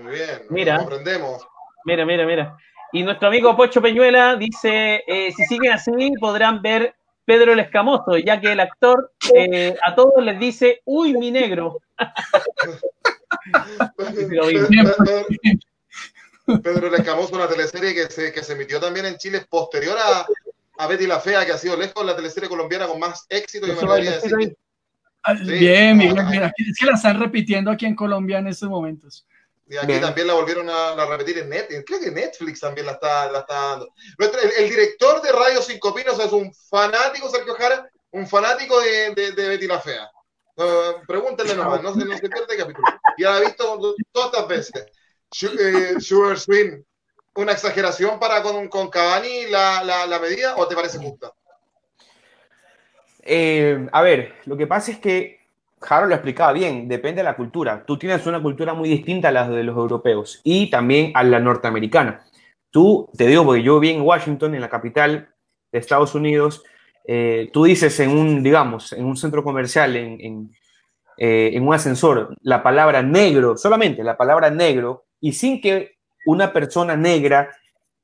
[0.03, 1.47] Muy bien, mira, aprendemos.
[1.85, 2.57] Mira, mira, mira.
[2.93, 8.17] Y nuestro amigo Pocho Peñuela dice, eh, si siguen así podrán ver Pedro el Escamoso,
[8.17, 11.81] ya que el actor eh, a todos les dice, uy, mi negro.
[16.63, 20.25] Pedro el Escamoso, una teleserie que se, que se emitió también en Chile posterior a,
[20.77, 23.67] a Betty la Fea, que ha sido lejos la teleserie colombiana con más éxito.
[25.23, 29.27] Ah, bien, Miguel, mira, es que la están repitiendo aquí en Colombia en estos momentos.
[29.69, 31.83] Y aquí también la volvieron a, repetir en Netflix.
[31.85, 33.93] Creo que Netflix también la está, la está dando.
[34.57, 39.31] el, director de Radio Cinco Pinos es un fanático, Sergio Jara, un fanático de, de,
[39.33, 40.09] de Betty la Fea.
[40.55, 42.87] Uh, pregúntenle nomás, no se, no se pierde capítulo.
[43.17, 44.85] Y ha visto todas estas veces.
[45.41, 46.81] Eh, Sugar Swing,
[47.35, 51.31] ¿una exageración para con, con Cavani la, la, medida o te parece justa?
[53.21, 55.41] Eh, a ver, lo que pasa es que
[55.81, 57.83] Harold lo explicaba bien, depende de la cultura.
[57.85, 61.39] Tú tienes una cultura muy distinta a la de los europeos y también a la
[61.39, 62.21] norteamericana.
[62.71, 65.29] Tú, te digo, porque yo vi en Washington, en la capital
[65.71, 66.63] de Estados Unidos,
[67.05, 70.51] eh, tú dices en un, digamos, en un centro comercial, en,
[71.17, 76.95] en, un ascensor, la palabra negro, solamente la palabra negro, y sin que una persona
[76.95, 77.49] negra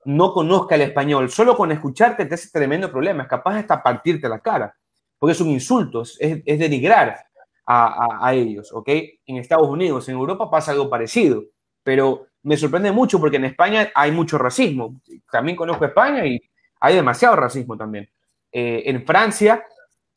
[0.06, 4.28] no conozca el español, solo con escucharte te hace tremendo problema, es capaz hasta partirte
[4.28, 4.76] la cara,
[5.18, 7.26] porque es un insulto, es, es denigrar
[7.66, 8.90] a, a, ellos, ¿ok?
[9.26, 11.44] En Estados Unidos, en Europa pasa algo parecido,
[11.82, 16.42] pero me sorprende mucho porque en España hay mucho racismo, también conozco España y
[16.82, 18.10] hay demasiado racismo también.
[18.52, 19.64] Eh, en Francia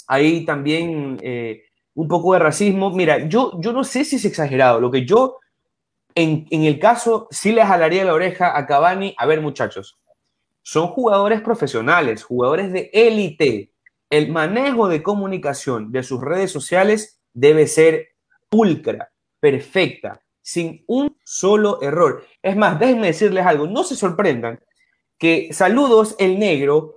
[0.08, 1.62] hay también eh,
[1.94, 2.90] un poco de racismo.
[2.90, 5.38] Mira, yo, yo no sé si es exagerado, lo que yo
[6.16, 9.14] en, el caso, sí le jalaría la oreja a Cavani.
[9.18, 9.98] A ver, muchachos,
[10.62, 13.70] son jugadores profesionales, jugadores de élite.
[14.08, 18.08] El manejo de comunicación de sus redes sociales debe ser
[18.48, 22.24] pulcra, perfecta, sin un solo error.
[22.42, 24.58] Es más, déjenme decirles algo, no se sorprendan
[25.18, 26.94] que saludos el negro,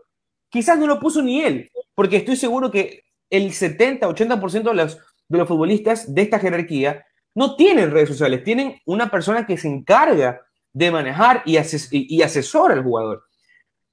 [0.50, 5.38] quizás no lo puso ni él, porque estoy seguro que el 70-80% de los, de
[5.38, 7.06] los futbolistas de esta jerarquía
[7.36, 10.42] no tienen redes sociales, tienen una persona que se encarga
[10.74, 11.58] de manejar y,
[11.92, 13.24] y asesora al jugador.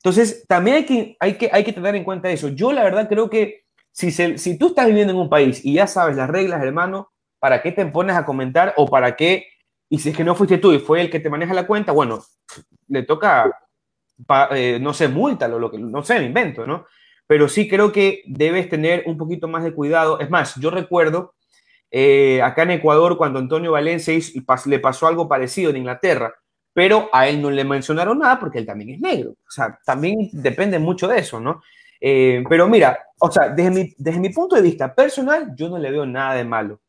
[0.07, 0.87] Entonces, también
[1.18, 2.49] hay que, tener en cuenta eso.
[2.49, 6.16] Yo la verdad creo que si, tú estás viviendo en un país y ya sabes
[6.16, 9.49] las reglas, hermano, ¿para qué te pones a comentar o para qué?
[9.88, 11.90] Y si es que no fuiste tú y fue el que te maneja la cuenta,
[11.90, 12.22] bueno,
[12.87, 13.51] le toca,
[14.51, 16.87] eh, no sé, multa o lo que, no sé, me invento, ¿no?
[17.27, 20.20] Pero sí creo que debes tener un poquito más de cuidado.
[20.20, 21.35] Es más, yo recuerdo
[21.90, 24.18] eh, acá en Ecuador cuando Antonio Valencia
[24.66, 26.35] le pasó algo parecido en Inglaterra,
[26.72, 29.31] pero a él no le mencionaron nada porque él también es negro.
[29.31, 31.62] O sea, también depende mucho de eso, ¿no?
[32.01, 35.79] Eh, pero mira, o sea, desde mi, desde mi punto de vista personal, yo no
[35.79, 36.81] le veo nada de malo.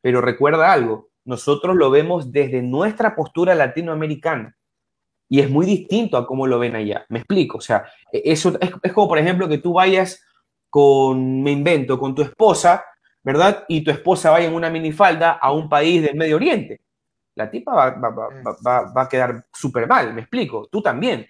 [0.00, 4.56] Pero recuerda algo, nosotros lo vemos desde nuestra postura latinoamericana
[5.28, 7.04] y es muy distinto a cómo lo ven allá.
[7.08, 10.24] Me explico, o sea, e, eso es, es como por ejemplo que tú vayas
[10.70, 12.84] con, me invento, con tu esposa
[13.28, 13.66] ¿verdad?
[13.68, 16.80] Y tu esposa vaya en una minifalda a un país del Medio Oriente.
[17.34, 20.66] La tipa va, va, a quedar súper mal, me explico.
[20.72, 21.26] Tú también.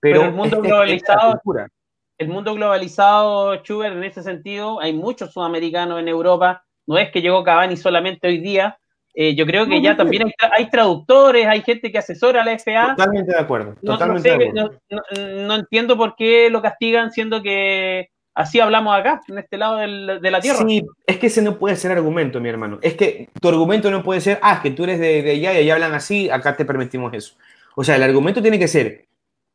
[0.00, 1.40] Pero, el mundo globalizado,
[2.18, 6.64] el mundo globalizado, Schubert, en ese sentido, hay muchos sudamericanos en Europa.
[6.84, 8.76] No es que llegó Cavani solamente hoy día.
[9.14, 12.96] Eh, yo creo que ya también hay, traductores, hay gente que asesora a la FA.
[12.96, 13.76] Totalmente de acuerdo.
[15.46, 20.30] no entiendo por qué lo castigan siendo que Así hablamos acá, en este lado de
[20.30, 20.58] la Tierra.
[20.68, 22.78] Sí, es que ese no puede ser argumento, mi hermano.
[22.82, 25.72] Es que tu argumento no puede ser, ah, que tú eres de, allá y allá
[25.72, 27.34] hablan así, acá te permitimos eso.
[27.76, 29.06] O sea, el argumento tiene que ser,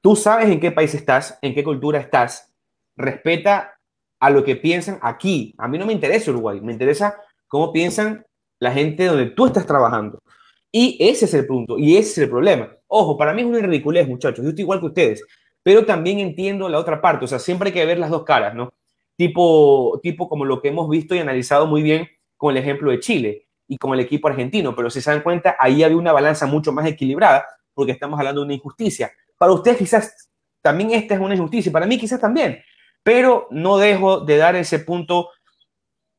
[0.01, 2.51] tú sabes en qué país estás, en qué cultura estás,
[2.95, 3.77] respeta
[4.19, 5.53] a lo que piensan aquí.
[5.59, 8.25] A mí no me interesa Uruguay, me interesa cómo piensan
[8.57, 10.23] la gente donde tú estás trabajando.
[10.71, 12.71] Y ese es el punto, y ese es el problema.
[12.87, 15.23] Ojo, para mí es una ridiculez, muchachos, yo estoy igual que ustedes,
[15.63, 18.55] pero también entiendo la otra parte, o sea, siempre hay que ver las dos caras,
[18.55, 18.73] ¿no?
[19.15, 22.07] Tipo, tipo como lo que hemos visto y analizado muy bien
[22.37, 25.55] con el ejemplo de Chile y con el equipo argentino, pero si se dan cuenta,
[25.59, 29.11] ahí había una balanza mucho más equilibrada, porque estamos hablando de una injusticia.
[29.37, 30.29] Para ustedes quizás
[30.61, 32.61] también esta es una injusticia, para mí quizás también,
[33.03, 35.29] pero no dejo de dar ese punto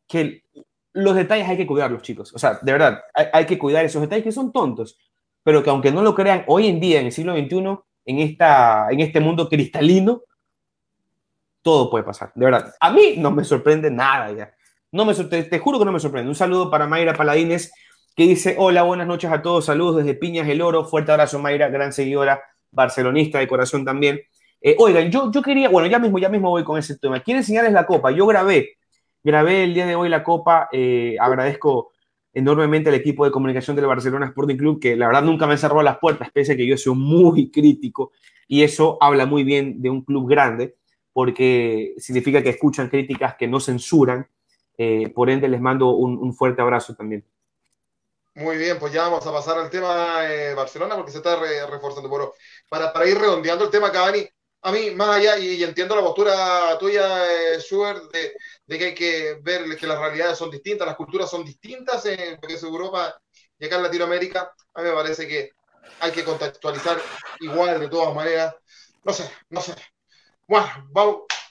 [0.09, 0.45] que
[0.93, 2.33] los detalles hay que cuidarlos, chicos.
[2.35, 4.99] O sea, de verdad, hay, que cuidar esos detalles que son tontos,
[5.43, 8.89] pero que aunque no lo crean, hoy en día, en el siglo XXI, en, esta,
[8.91, 10.23] en este mundo cristalino,
[11.63, 12.75] todo puede pasar, de verdad.
[12.81, 14.55] A mí no me sorprende nada ya.
[14.91, 16.29] No me te, juro que no me sorprende.
[16.29, 17.73] Un saludo para Mayra Paladines,
[18.15, 21.69] que dice, hola, buenas noches a todos, saludos desde Piñas el Oro, fuerte abrazo Mayra,
[21.69, 24.21] gran seguidora, barcelonista de corazón también.
[24.61, 27.21] Eh, oigan, yo, yo quería, bueno, ya mismo, ya mismo voy con ese tema.
[27.21, 28.11] Quiero enseñarles la copa.
[28.11, 28.77] Yo grabé,
[29.25, 30.69] grabé el día de hoy la copa.
[30.73, 31.92] Eh, agradezco
[32.33, 35.83] enormemente al equipo de comunicación del Barcelona Sporting Club, que la verdad nunca me cerró
[35.83, 38.13] las puertas, pese a que yo soy muy crítico.
[38.49, 40.77] Y eso habla muy bien de un club grande,
[41.13, 44.27] porque significa que escuchan críticas que no censuran.
[44.77, 47.25] Eh, por ende, les mando un, fuerte abrazo también.
[48.35, 50.23] Muy bien, pues ya vamos a pasar al tema
[50.57, 51.39] Barcelona porque se está
[51.71, 52.09] reforzando.
[52.09, 52.33] Bueno,
[52.69, 54.27] para, para ir redondeando el tema, Cavani,
[54.65, 59.39] a mí, más allá, y, entiendo la postura tuya, eh, Schubert, de, que hay que
[59.43, 63.21] ver que las realidades son distintas, las culturas son distintas en es Europa
[63.59, 65.51] y acá en Latinoamérica, a mí me parece que
[66.01, 66.97] hay que contextualizar
[67.41, 68.55] igual de todas maneras.
[69.05, 69.75] No sé, no sé.
[70.47, 70.69] Bueno,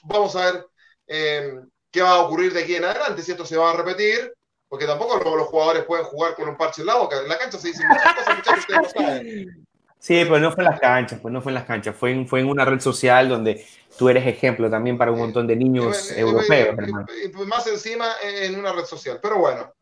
[0.02, 0.66] vamos, a ver
[1.06, 1.54] eh,
[1.90, 4.32] qué va a ocurrir de aquí en adelante, si esto se va a repetir,
[4.68, 7.18] porque tampoco los, jugadores pueden jugar con un parche en la boca.
[7.20, 9.46] En la cancha se dicen muchas cosas, muchachos, ustedes.
[10.02, 12.26] Sí, pues no fue en las canchas, pues no fue en las canchas, fue en,
[12.26, 13.64] fue en una red social donde
[13.96, 17.06] tú eres ejemplo también para un montón de niños europeos, hermano.
[17.32, 19.72] Pues más encima en una red social, pero bueno.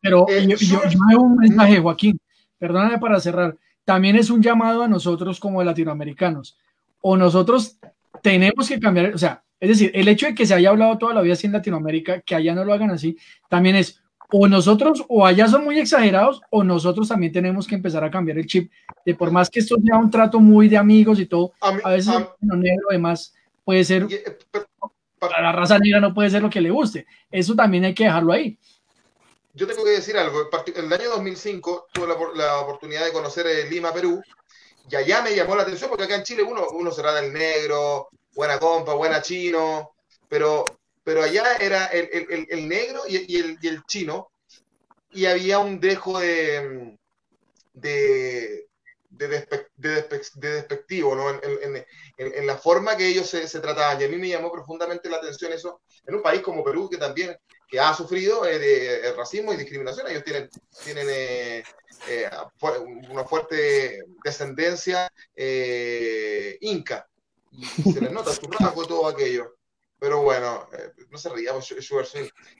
[0.00, 2.16] Pero eh, yo, yo, veo un mensaje, Joaquín,
[2.56, 6.56] perdóname para cerrar, también es un llamado a nosotros como latinoamericanos,
[7.00, 7.76] o nosotros
[8.22, 11.12] tenemos que cambiar, o sea, es decir, el hecho de que se haya hablado toda
[11.12, 13.16] la vida así en Latinoamérica, que allá no lo hagan así,
[13.48, 14.00] también es
[14.30, 18.38] o nosotros o allá son muy exagerados o nosotros también tenemos que empezar a cambiar
[18.38, 18.70] el chip
[19.04, 22.14] de por más que esto sea un trato muy de amigos y todo, a, veces
[22.14, 24.36] el negro además puede ser eh,
[25.18, 27.06] para la raza negra no puede ser lo que le guste.
[27.30, 28.58] Eso también hay que dejarlo ahí.
[29.54, 30.50] Yo tengo que decir algo.
[30.74, 34.22] En el año 2005 tuve la, oportunidad de conocer eh, Lima, Perú,
[34.90, 38.08] y allá me llamó la atención porque acá en Chile uno, uno será del negro,
[38.34, 39.94] buena compa, buena chino,
[40.28, 40.64] pero
[41.06, 44.32] pero allá era el, el, el negro y, el, y, el, chino,
[45.12, 46.98] y había un dejo de,
[47.72, 48.66] de,
[49.10, 49.46] de,
[50.34, 51.30] despectivo ¿no?
[51.30, 51.86] En,
[52.18, 54.00] en, la forma que ellos se, se, trataban.
[54.00, 56.96] Y a mí me llamó profundamente la atención eso en un país como Perú, que
[56.96, 57.38] también
[57.68, 60.08] que ha sufrido eh, de, racismo y discriminación.
[60.08, 60.50] Ellos tienen,
[60.82, 61.62] tienen eh,
[62.08, 62.30] eh,
[63.10, 65.08] una fuerte descendencia
[66.62, 67.06] inca.
[67.52, 69.54] Y se les nota su rasgo todo aquello.
[69.98, 71.52] Pero bueno, eh, no se ría,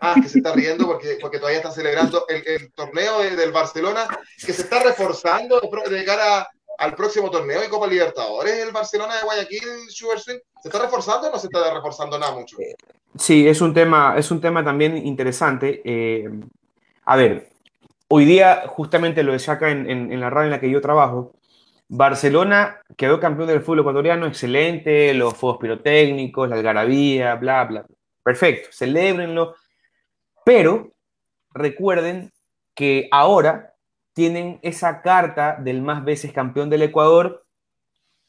[0.00, 4.08] Ah, que se está riendo porque, porque todavía está celebrando el, torneo del Barcelona,
[4.38, 8.54] que se está reforzando de cara al próximo torneo de Copa Libertadores.
[8.54, 9.60] El Barcelona de Guayaquil,
[9.90, 12.56] ¿se está reforzando o no se está reforzando nada mucho?
[13.18, 15.82] Sí, es un tema, es un tema también interesante.
[15.84, 16.28] Eh,
[17.04, 17.50] a ver,
[18.08, 21.32] hoy día justamente lo saca en, en, en la radio en la que yo trabajo.
[21.88, 27.86] Barcelona quedó campeón del fútbol ecuatoriano, excelente, los fuegos pirotécnicos, la algarabía, bla, bla.
[28.22, 29.54] Perfecto, celébrenlo.
[30.44, 30.92] Pero
[31.52, 32.32] recuerden
[32.74, 33.74] que ahora
[34.12, 37.44] tienen esa carta del más veces campeón del Ecuador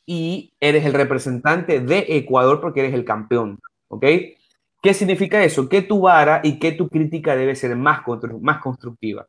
[0.06, 4.06] y eres el representante de Ecuador porque eres el campeón, ¿ok?
[4.82, 5.68] ¿Qué significa eso?
[5.68, 8.02] Que tu vara y que tu crítica debe ser más,
[8.42, 9.28] más constructiva,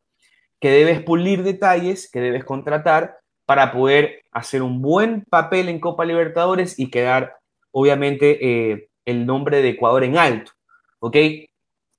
[0.59, 3.17] que debes pulir detalles, que debes contratar
[3.49, 7.39] para poder hacer un buen papel en Copa Libertadores y quedar,
[7.71, 10.51] obviamente, eh, el nombre de Ecuador en alto.
[10.99, 11.17] ¿Ok?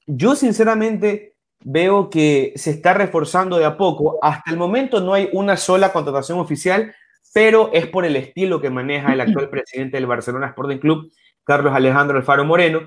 [0.07, 1.35] Yo, sinceramente,
[1.65, 4.21] veo que se está reforzando de a poco.
[4.23, 6.95] Hasta el momento no hay una sola contratación oficial,
[7.35, 11.11] pero es por el estilo que maneja el actual presidente del Barcelona Sporting Club,
[11.43, 12.83] Carlos Alejandro Alfaro Moreno.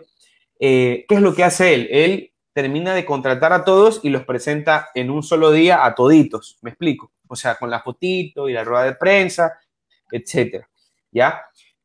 [0.57, 1.89] Eh, ¿Qué es lo que hace él?
[1.91, 6.59] Él termina de contratar a todos y los presenta en un solo día a toditos.
[6.61, 7.11] ¿Me explico?
[7.33, 9.59] O sea, con la fotito y la rueda de prensa,
[10.11, 10.69] etcétera.
[11.11, 11.41] ¿Ya?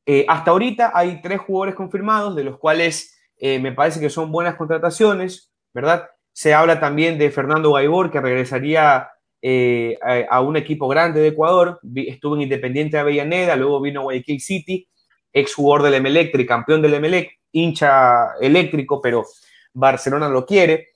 [0.06, 4.30] Eh, hasta ahorita hay tres jugadores confirmados, de los cuales eh, me parece que son
[4.30, 6.08] buenas contrataciones, ¿verdad?
[6.32, 9.08] Se habla también de Fernando Gaibor, que regresaría
[9.40, 9.98] eh,
[10.30, 14.40] a, un equipo grande de Ecuador, estuvo en Independiente de Avellaneda, luego vino a Guayaquil
[14.40, 14.88] City,
[15.32, 19.24] ex jugador del Emelec, campeón del Emelec, hincha eléctrico, pero
[19.72, 20.88] Barcelona lo quiere.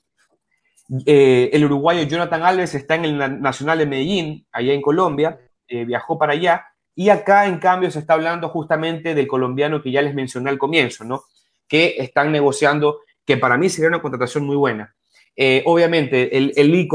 [1.07, 5.38] Eh, el uruguayo Jonathan Alves está en el Nacional de Medellín, allá en Colombia,
[5.68, 6.66] eh, viajó para allá.
[6.95, 10.59] Y acá, en cambio, se está hablando justamente del colombiano que ya les mencioné al
[10.59, 11.22] comienzo, ¿no?
[11.66, 14.95] Que están negociando, que para mí sería una contratación muy buena.
[15.34, 16.88] Eh, obviamente, el, el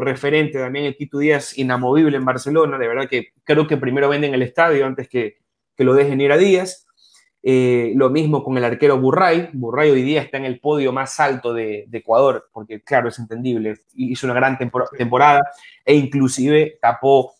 [0.00, 4.34] referente también, el Quito Díaz, inamovible en Barcelona, de verdad que creo que primero venden
[4.34, 5.38] el estadio antes que,
[5.76, 6.85] que lo dejen ir a Díaz.
[7.48, 9.50] Eh, lo mismo con el arquero Burray.
[9.52, 13.76] Burray hoy día está en el podio más alto de, Ecuador, porque claro, es entendible,
[13.94, 15.42] hizo una gran temporada
[15.84, 17.34] e inclusive tapó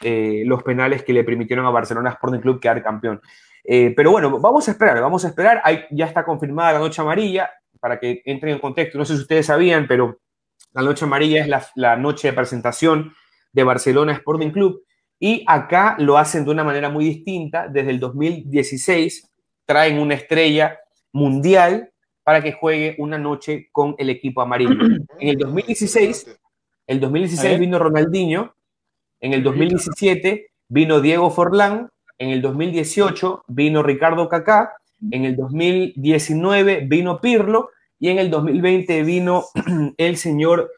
[0.00, 3.20] eh, los penales que le permitieron a Barcelona Sporting Club quedar campeón.
[3.62, 5.62] Eh, pero bueno, vamos a esperar, vamos a esperar.
[5.90, 7.50] ya está confirmada la noche amarilla,
[7.80, 8.96] para que entren en contexto.
[8.96, 10.20] No sé si ustedes sabían, pero
[10.72, 13.12] la noche amarilla es la, la noche de presentación
[13.52, 14.82] de Barcelona Sporting Club.
[15.18, 17.68] Y acá lo hacen de una manera muy distinta.
[17.68, 19.29] Desde el 2016
[19.70, 20.80] traen una estrella
[21.12, 21.92] mundial
[22.24, 24.74] para que juegue una noche con el equipo amarillo.
[25.20, 26.26] En el 2016,
[26.88, 28.52] el 2016 vino Ronaldinho,
[29.20, 34.72] en el 2017 vino Diego Forlán, en el 2018 vino Ricardo Cacá,
[35.08, 39.44] en el 2019 vino Pirlo y en el 2020 vino
[39.98, 40.72] el señor,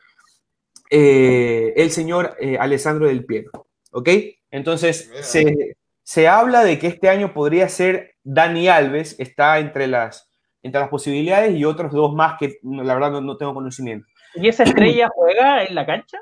[0.90, 3.52] eh, el señor eh, Alessandro del Piero.
[3.90, 4.10] ¿Ok?
[4.50, 10.30] Entonces, se, se habla de que este año podría ser Dani Alves, está entre las,
[10.62, 14.06] entre las posibilidades y otros dos más que la verdad no, tengo conocimiento.
[14.34, 16.18] ¿Y esa estrella juega en la cancha?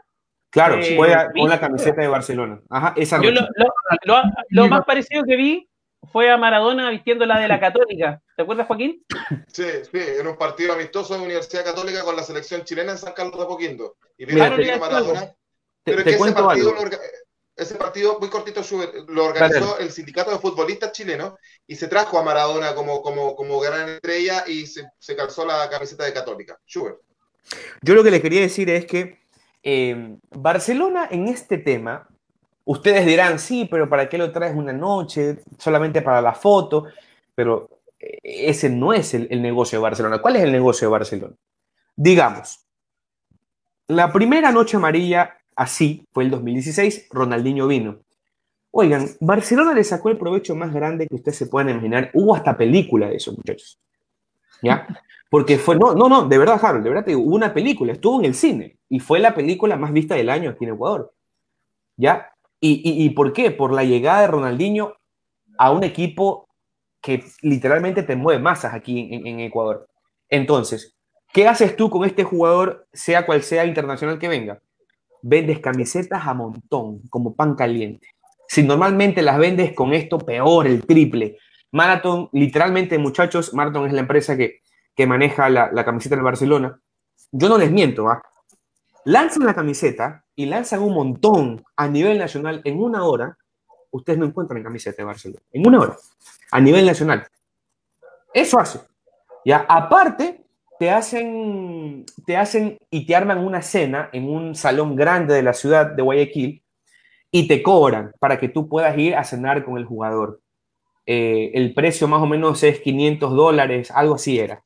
[0.51, 2.61] Claro, eh, juega con la camiseta de Barcelona.
[2.69, 5.71] Ajá, esa Yo lo, más parecido que vi
[6.11, 8.21] fue a Maradona vistiendo la de la Católica.
[8.37, 9.05] ¿Te acuerdas, Joaquín?
[9.47, 13.13] Sí, sí, en un partido amistoso de Universidad Católica con la selección chilena en San
[13.13, 13.97] Carlos de Apoquindo.
[14.19, 15.33] Y Mira, Maradona.
[15.85, 16.75] pero que ese partido,
[17.61, 18.63] ese partido, muy cortito,
[19.09, 21.35] lo organizó el sindicato de futbolistas chilenos
[21.67, 25.69] y se trajo a Maradona como, como, como gran estrella y se, se calzó la
[25.69, 26.59] camiseta de Católica.
[26.67, 26.99] Schubert.
[27.83, 29.21] Yo lo que le quería decir es que
[29.63, 32.09] eh, Barcelona en este tema,
[32.65, 35.41] ustedes dirán, sí, pero ¿para qué lo traes una noche?
[35.59, 36.87] Solamente para la foto,
[37.35, 40.23] pero eh, ese no es el, el negocio de Barcelona.
[40.23, 41.35] ¿Cuál es el negocio de Barcelona?
[41.95, 42.65] Digamos,
[43.89, 47.99] la primera noche amarilla Así fue el 2016, Ronaldinho vino.
[48.71, 52.11] Oigan, Barcelona le sacó el provecho más grande que ustedes se puedan imaginar.
[52.15, 53.79] Hubo hasta película de eso, muchachos.
[54.63, 54.87] ¿Ya?
[55.29, 57.93] Porque fue, no, no, no, de verdad, Harold, de verdad te digo, hubo una película,
[57.93, 61.13] estuvo en el cine y fue la película más vista del año aquí en Ecuador.
[61.99, 62.33] ¿Ya?
[62.59, 63.51] ¿Y, por qué?
[63.51, 64.95] Por la llegada de Ronaldinho
[65.59, 66.49] a un equipo
[67.03, 69.87] que literalmente te mueve masas aquí en Ecuador.
[70.31, 70.97] Entonces,
[71.35, 74.59] ¿qué haces tú con este jugador, sea cual sea internacional que venga?
[75.23, 78.09] Vendes camisetas a montón, como pan caliente.
[78.49, 81.39] Si normalmente las vendes con esto, peor, el triple.
[81.73, 84.63] Marathon, literalmente, muchachos, Marathon es la empresa que,
[84.95, 86.81] que maneja la, la, camiseta del Barcelona.
[87.31, 88.21] Yo no les miento, ¿ah?
[89.05, 93.39] Lanzan la camiseta y lanzan un montón a nivel nacional en una hora.
[93.93, 95.43] Ustedes no encuentran camiseta de Barcelona.
[95.53, 95.97] En una hora.
[96.51, 97.27] A nivel nacional.
[98.35, 98.81] Eso hace.
[99.45, 100.45] Ya, aparte,
[100.81, 105.53] te hacen, te hacen y te arman una cena en un salón grande de la
[105.53, 106.63] ciudad de Guayaquil
[107.31, 110.41] y te cobran para que tú puedas ir a cenar con el jugador.
[111.05, 114.65] Eh, el precio más o menos es 500 dólares, algo así era.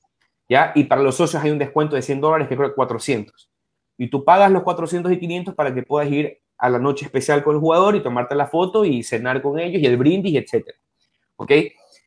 [0.48, 0.70] ¿ya?
[0.76, 3.50] Y para los socios hay un descuento de 100 dólares que creo que 400.
[3.98, 7.42] Y tú pagas los 400 y 500 para que puedas ir a la noche especial
[7.42, 10.68] con el jugador y tomarte la foto y cenar con ellos y el brindis, etc.
[11.34, 11.50] ¿Ok?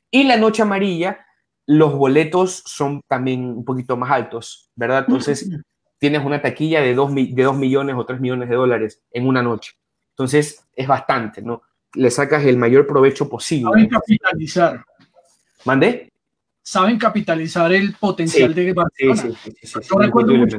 [0.10, 1.27] Y la noche amarilla
[1.68, 5.04] los boletos son también un poquito más altos, ¿verdad?
[5.06, 5.50] Entonces,
[6.00, 9.44] tienes una taquilla de 2 de dos millones o 3 millones de dólares en una
[9.44, 9.74] noche.
[10.12, 11.62] Entonces, es bastante, ¿no?
[11.94, 13.70] Le sacas el mayor provecho posible.
[13.72, 14.86] Saben capitalizar.
[15.66, 16.10] ¿Mandé?
[16.64, 19.22] Saben capitalizar el potencial de Barcelona.
[19.22, 20.58] Sí, sí, sí, Yo recuerdo mucho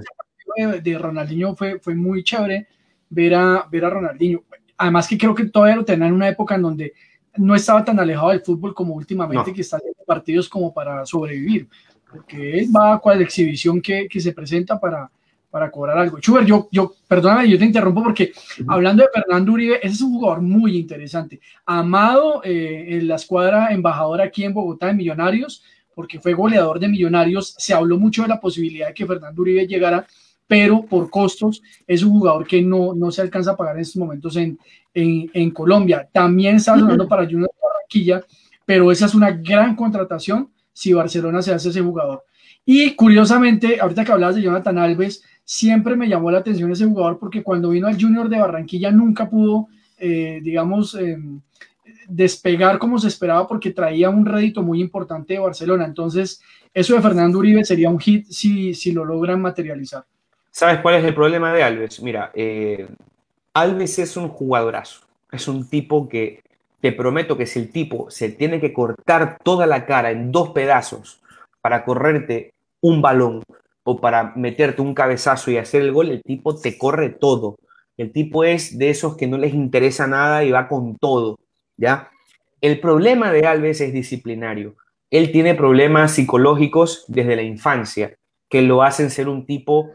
[0.56, 2.68] de, de Ronaldinho, fue, fue muy chévere
[3.08, 4.44] ver a, ver a Ronaldinho.
[4.76, 6.92] Además que creo que todavía lo tenían en una época en donde
[7.36, 11.68] no estaba tan alejado del fútbol como últimamente, que está haciendo partidos como para sobrevivir,
[12.10, 15.10] porque él va a cual exhibición que, que se presenta para,
[15.50, 16.20] para cobrar algo.
[16.20, 18.32] Chuber, yo, yo, perdóname, yo te interrumpo porque
[18.66, 21.40] hablando de Fernando Uribe, ese es un jugador muy interesante.
[21.64, 25.64] Amado eh, en la escuadra embajadora aquí en Bogotá de Millonarios,
[25.94, 27.54] porque fue goleador de Millonarios.
[27.58, 30.06] Se habló mucho de la posibilidad de que Fernando Uribe llegara,
[30.46, 33.96] pero por costos es un jugador que no, no se alcanza a pagar en estos
[33.96, 34.58] momentos en,
[34.98, 36.08] en, Colombia.
[36.12, 38.22] También está sonando para Junior de Barranquilla,
[38.64, 42.24] pero esa es una gran contratación si Barcelona se hace ese jugador.
[42.64, 47.18] Y curiosamente, ahorita que hablabas de Jonathan Alves, siempre me llamó la atención ese jugador
[47.18, 49.68] porque cuando vino al Junior de Barranquilla nunca pudo,
[49.98, 51.40] eh, digamos, em,
[52.08, 55.84] despegar como se esperaba porque traía un rédito muy importante de Barcelona.
[55.84, 56.42] Entonces,
[56.74, 60.04] eso de Fernando Uribe sería un hit si, si lo logran materializar.
[60.50, 62.02] ¿Sabes cuál es el problema de Alves?
[62.02, 62.86] Mira, eh,
[63.60, 65.00] Alves es un jugadorazo.
[65.32, 66.42] Es un tipo que
[66.80, 70.50] te prometo que si el tipo se tiene que cortar toda la cara en dos
[70.50, 71.20] pedazos
[71.60, 73.42] para correrte un balón
[73.82, 77.56] o para meterte un cabezazo y hacer el gol, el tipo te corre todo.
[77.96, 81.40] El tipo es de esos que no les interesa nada y va con todo,
[81.76, 82.10] ¿ya?
[82.60, 84.76] El problema de Alves es disciplinario.
[85.10, 88.14] Él tiene problemas psicológicos desde la infancia
[88.48, 89.90] que lo hacen ser un tipo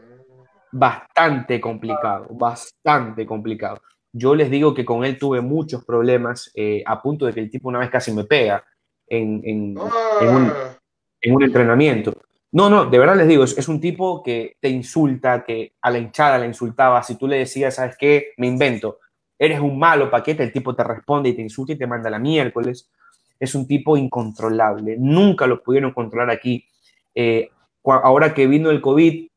[0.74, 3.80] bastante complicado, bastante complicado.
[4.12, 7.50] Yo les digo que con él tuve muchos problemas, eh, a punto de que el
[7.50, 8.64] tipo una vez casi me pega
[9.06, 10.52] en, en, un,
[11.20, 12.12] en un, entrenamiento.
[12.50, 15.98] No, no, de verdad les digo, es, un tipo que te insulta, que a la
[15.98, 17.02] hinchada la insultaba.
[17.04, 18.32] Si tú le decías, ¿sabes qué?
[18.36, 18.98] Me invento,
[19.38, 22.18] eres un malo paquete, el tipo te responde y te insulta y te manda la
[22.18, 22.90] miércoles.
[23.38, 24.96] Es un tipo incontrolable.
[24.98, 26.66] Nunca lo pudieron controlar aquí.
[27.14, 27.48] Eh,
[27.84, 29.28] ahora que vino el COVID,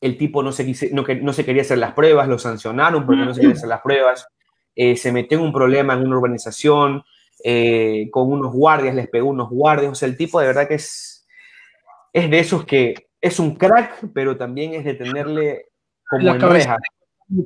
[0.00, 3.34] el tipo no se, no, no se quería hacer las pruebas, lo sancionaron porque no
[3.34, 4.26] se quería hacer las pruebas,
[4.74, 7.04] eh, se metió en un problema en una urbanización,
[7.44, 10.74] eh, con unos guardias, les pegó unos guardias, o sea, el tipo de verdad que
[10.74, 11.26] es,
[12.12, 15.66] es de esos que es un crack, pero también es de tenerle
[16.08, 16.78] como en reja.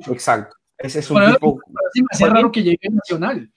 [0.08, 0.56] Exacto.
[0.78, 1.60] Ese es un tipo...
[2.20, 3.50] Me raro que llegue Nacional.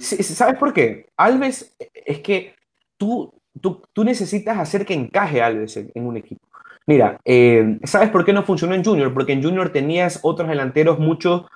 [0.00, 1.08] ¿Sabes por qué?
[1.16, 2.54] Alves, es que
[2.96, 6.46] tú, tú, tú necesitas hacer que encaje Alves en un equipo.
[6.86, 9.12] Mira, eh, ¿sabes por qué no funcionó en Junior?
[9.12, 11.48] Porque en Junior tenías otros delanteros mucho,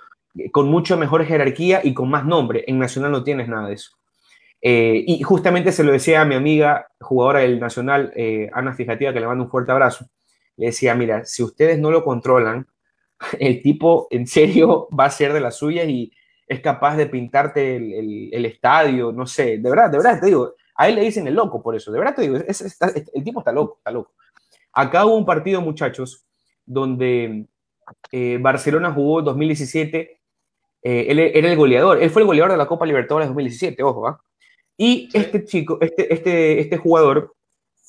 [0.50, 2.64] con mucho mejor jerarquía y con más nombre.
[2.66, 3.92] En Nacional no tienes nada de eso.
[4.60, 9.12] Eh, y justamente se lo decía a mi amiga, jugadora del Nacional, eh, Ana Fijativa,
[9.12, 10.06] que le mando un fuerte abrazo.
[10.56, 12.66] Le decía, mira, si ustedes no lo controlan,
[13.38, 16.12] el tipo en serio va a ser de las suyas y
[16.48, 20.88] es capaz de pintarte el, estadio, no sé, de verdad, de verdad te digo, a
[20.88, 23.76] él le dicen el loco por eso, de verdad te digo, el tipo está loco,
[23.78, 24.14] está loco.
[24.72, 26.24] Acá hubo un partido, muchachos,
[26.64, 27.46] donde
[28.12, 30.20] eh, Barcelona jugó en 2017.
[30.82, 32.02] Eh, él era el goleador.
[32.02, 34.20] Él fue el goleador de la Copa Libertadores 2017, ojo, ¿ah?
[34.76, 37.34] Y este chico, este, este, este jugador,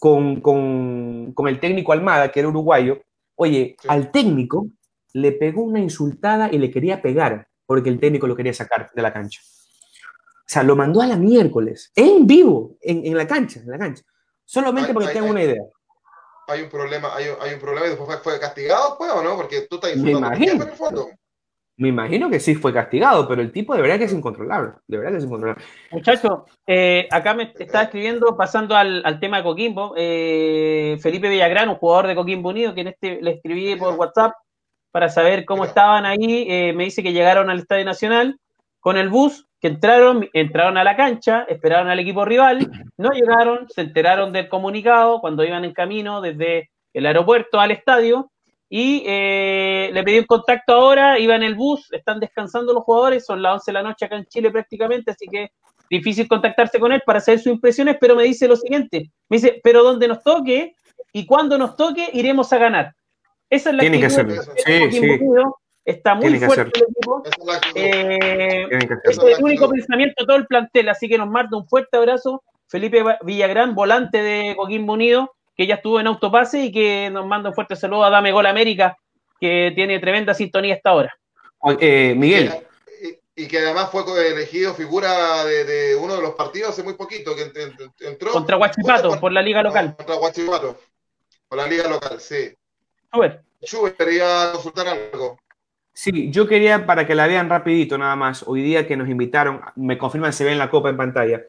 [0.02, 3.02] con, el técnico Almada, que era uruguayo,
[3.36, 4.68] oye, al técnico
[5.14, 9.02] le pegó una insultada y le quería pegar porque el técnico lo quería sacar de
[9.02, 9.40] la cancha.
[9.42, 14.04] O sea, lo mandó a la miércoles, en vivo, en, la cancha, en la cancha.
[14.44, 15.62] Solamente porque tengan una idea
[16.52, 19.36] hay un problema, hay, hay un problema y después fue, castigado, pues, ¿o no?
[19.36, 21.10] Porque tú estás insultando me imagino, en el fondo.
[21.78, 24.74] Me imagino que sí fue castigado, pero el tipo de verdad que es incontrolable.
[24.88, 25.64] De verdad que es incontrolable.
[25.92, 31.70] Muchachos, eh, acá me está escribiendo, pasando al, al tema de Coquimbo, eh, Felipe Villagrán,
[31.70, 34.34] un jugador de Coquimbo Unido, que en este le escribí por WhatsApp
[34.92, 36.46] para saber cómo estaban ahí.
[36.48, 38.40] Eh, me dice que llegaron al Estadio Nacional
[38.80, 43.70] con el bus, que entraron, entraron a la cancha, esperaron al equipo rival, no llegaron,
[43.70, 48.32] se enteraron del comunicado cuando iban en camino desde el aeropuerto al estadio
[48.68, 53.26] y eh, le pedí un contacto ahora, iba en el bus, están descansando los jugadores,
[53.26, 55.52] son las 11 de la noche acá en Chile prácticamente, así que
[55.90, 59.60] difícil contactarse con él para hacer sus impresiones, pero me dice lo siguiente, me dice,
[59.64, 60.74] pero donde nos toque
[61.14, 62.96] y cuando nos toque iremos a ganar.
[63.50, 64.32] Esa es la Tiene que ser.
[64.66, 65.20] Sí, sí.
[65.84, 67.24] Está muy fuerte el equipo.
[67.76, 68.68] Eh,
[69.04, 72.44] es el único pensamiento de todo el plantel, así que nos manda un fuerte abrazo.
[72.68, 77.50] Felipe Villagrán, volante de Coquimbo Unido, que ya estuvo en autopase y que nos manda
[77.50, 78.96] un fuerte saludo a Dame Gol América,
[79.40, 81.18] que tiene tremenda sintonía hasta ahora.
[81.80, 82.52] Eh, Miguel.
[83.36, 87.52] Y, que además fue elegido figura de, uno de los partidos hace muy poquito, que
[88.06, 88.32] entró.
[88.32, 89.96] Contra Huachipato, por la liga local.
[89.96, 90.80] contra Huachipato,
[91.48, 92.54] por la liga local, sí.
[93.12, 93.44] Schubert.
[93.64, 95.38] Schubert, quería consultar algo.
[95.94, 98.44] Sí, yo quería para que la vean rapidito nada más.
[98.48, 101.44] Hoy día que nos invitaron, me confirman se ve en la copa en pantalla.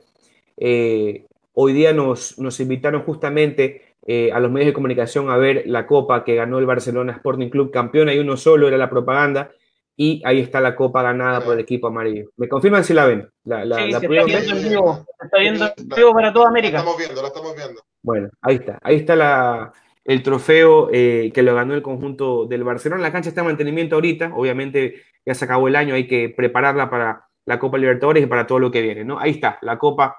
[0.56, 5.62] Eh, hoy día nos, nos invitaron justamente eh, a los medios de comunicación a ver
[5.66, 8.08] la copa que ganó el Barcelona Sporting Club campeón.
[8.08, 9.52] Hay uno solo, era la propaganda.
[9.94, 12.30] Y ahí está la copa ganada por el equipo amarillo.
[12.36, 13.28] ¿Me confirman si la ven?
[13.44, 15.06] La, la, sí, está viendo en vivo.
[15.22, 16.72] Está viendo en vivo para toda América.
[16.72, 17.82] La estamos viendo, la estamos viendo.
[18.02, 18.78] Bueno, ahí está.
[18.82, 19.72] Ahí está la,
[20.04, 23.02] el trofeo eh, que lo ganó el conjunto del Barcelona.
[23.02, 26.90] La cancha está en mantenimiento ahorita, obviamente ya se acabó el año, hay que prepararla
[26.90, 29.18] para la Copa Libertadores y para todo lo que viene, ¿no?
[29.18, 30.16] Ahí está, la Copa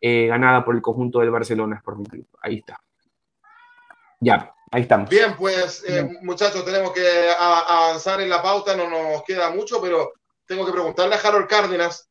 [0.00, 2.26] eh, ganada por el conjunto del Barcelona por Club.
[2.42, 2.80] Ahí está.
[4.20, 5.08] Ya, ahí estamos.
[5.08, 10.12] Bien, pues eh, muchachos, tenemos que avanzar en la pauta, no nos queda mucho, pero
[10.46, 12.08] tengo que preguntarle a Harold Cárdenas.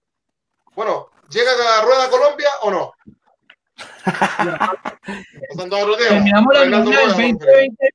[0.76, 2.94] Bueno, ¿llega a Rueda Colombia o no?
[6.10, 7.94] Terminamos la novela del 2020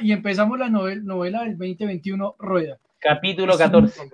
[0.00, 2.78] y empezamos la novela del 2021 Rueda.
[2.98, 4.10] Capítulo 14.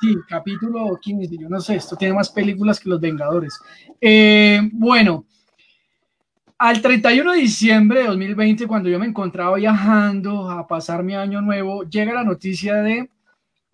[0.00, 3.60] Sí, capítulo 15, yo no sé, esto tiene más películas que Los Vengadores.
[4.00, 5.24] Eh, bueno,
[6.56, 11.40] al 31 de diciembre de 2020, cuando yo me encontraba viajando a pasar mi año
[11.40, 13.08] nuevo, llega la noticia de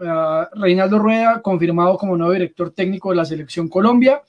[0.01, 4.23] uh, Reinaldo Rueda confirmado como nuevo director técnico de la selección Colombia.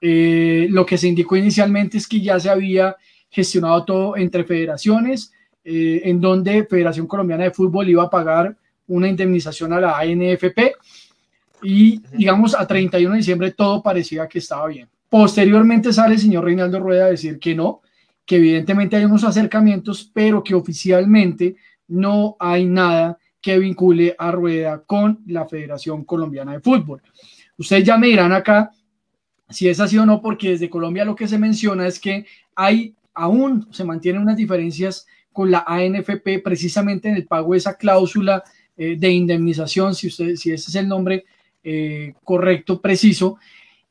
[0.00, 2.96] Eh, lo que se indicó inicialmente es que ya se había
[3.30, 5.32] gestionado todo entre federaciones,
[5.64, 8.56] eh, en donde Federación Colombiana de Fútbol iba a pagar
[8.88, 10.74] una indemnización a la ANFP
[11.62, 14.88] y digamos a 31 de diciembre todo parecía que estaba bien.
[15.08, 17.80] Posteriormente sale el señor Reinaldo Rueda a decir que no,
[18.24, 21.56] que evidentemente hay unos acercamientos, pero que oficialmente
[21.88, 27.02] no hay nada que vincule a Rueda con la Federación Colombiana de Fútbol.
[27.56, 28.70] Ustedes ya me dirán acá
[29.48, 32.94] si es así o no, porque desde Colombia lo que se menciona es que hay
[33.16, 38.44] aún se mantienen unas diferencias con la ANFP precisamente en el pago de esa cláusula
[38.76, 41.24] eh, de indemnización, si, usted, si ese es el nombre
[41.64, 43.38] eh, correcto, preciso,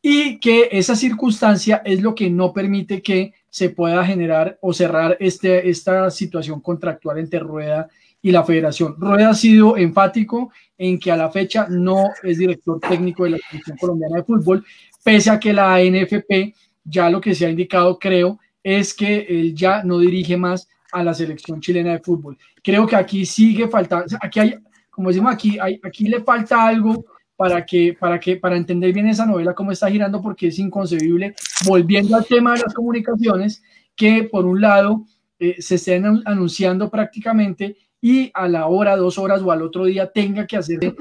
[0.01, 5.17] y que esa circunstancia es lo que no permite que se pueda generar o cerrar
[5.19, 7.89] este, esta situación contractual entre Rueda
[8.21, 8.95] y la federación.
[8.97, 13.37] Rueda ha sido enfático en que a la fecha no es director técnico de la
[13.49, 14.65] Selección Colombiana de Fútbol,
[15.05, 19.53] pese a que la ANFP ya lo que se ha indicado, creo, es que él
[19.53, 22.37] ya no dirige más a la selección chilena de fútbol.
[22.63, 24.55] Creo que aquí sigue faltando, aquí hay,
[24.89, 29.07] como decimos aquí, hay, aquí le falta algo para que, para que, para entender bien
[29.07, 31.35] esa novela, cómo está girando, porque es inconcebible,
[31.67, 33.61] volviendo al tema de las comunicaciones,
[33.95, 35.05] que por un lado
[35.37, 40.11] eh, se estén anunciando prácticamente y a la hora, dos horas o al otro día
[40.11, 40.95] tenga que hacer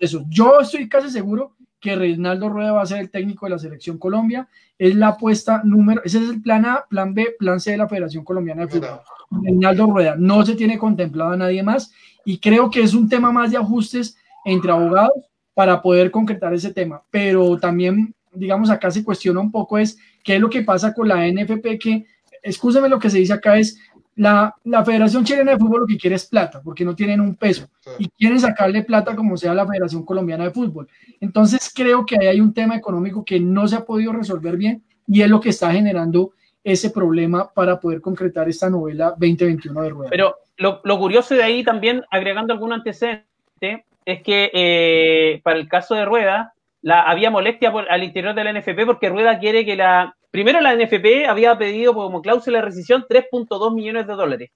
[0.00, 0.24] eso.
[0.28, 3.98] Yo estoy casi seguro que Reinaldo Rueda va a ser el técnico de la selección
[3.98, 4.48] Colombia.
[4.78, 7.88] Es la apuesta número, ese es el plan A, plan B, plan C de la
[7.88, 9.00] Federación Colombiana de Fútbol.
[9.30, 11.92] Reinaldo Rueda, no se tiene contemplado a nadie más
[12.24, 15.12] y creo que es un tema más de ajustes entre abogados
[15.54, 17.02] para poder concretar ese tema.
[17.10, 21.08] Pero también, digamos, acá se cuestiona un poco es qué es lo que pasa con
[21.08, 22.06] la NFP, que,
[22.42, 23.78] escúcheme lo que se dice acá es,
[24.18, 27.36] la, la, Federación Chilena de Fútbol lo que quiere es plata, porque no tienen un
[27.36, 30.88] peso y quieren sacarle plata como sea la Federación Colombiana de Fútbol.
[31.20, 34.82] Entonces creo que ahí hay un tema económico que no se ha podido resolver bien
[35.06, 36.32] y es lo que está generando
[36.64, 40.10] ese problema para poder concretar esta novela 2021 de Rueda.
[40.10, 43.24] Pero lo, lo curioso de ahí también, agregando algún antecedente,
[44.04, 48.44] es que eh, para el caso de Rueda, la, había molestia por, al interior de
[48.44, 52.64] la NFP porque Rueda quiere que la, Primero, la NFP había pedido como cláusula de
[52.66, 54.50] rescisión 3.2 millones de dólares.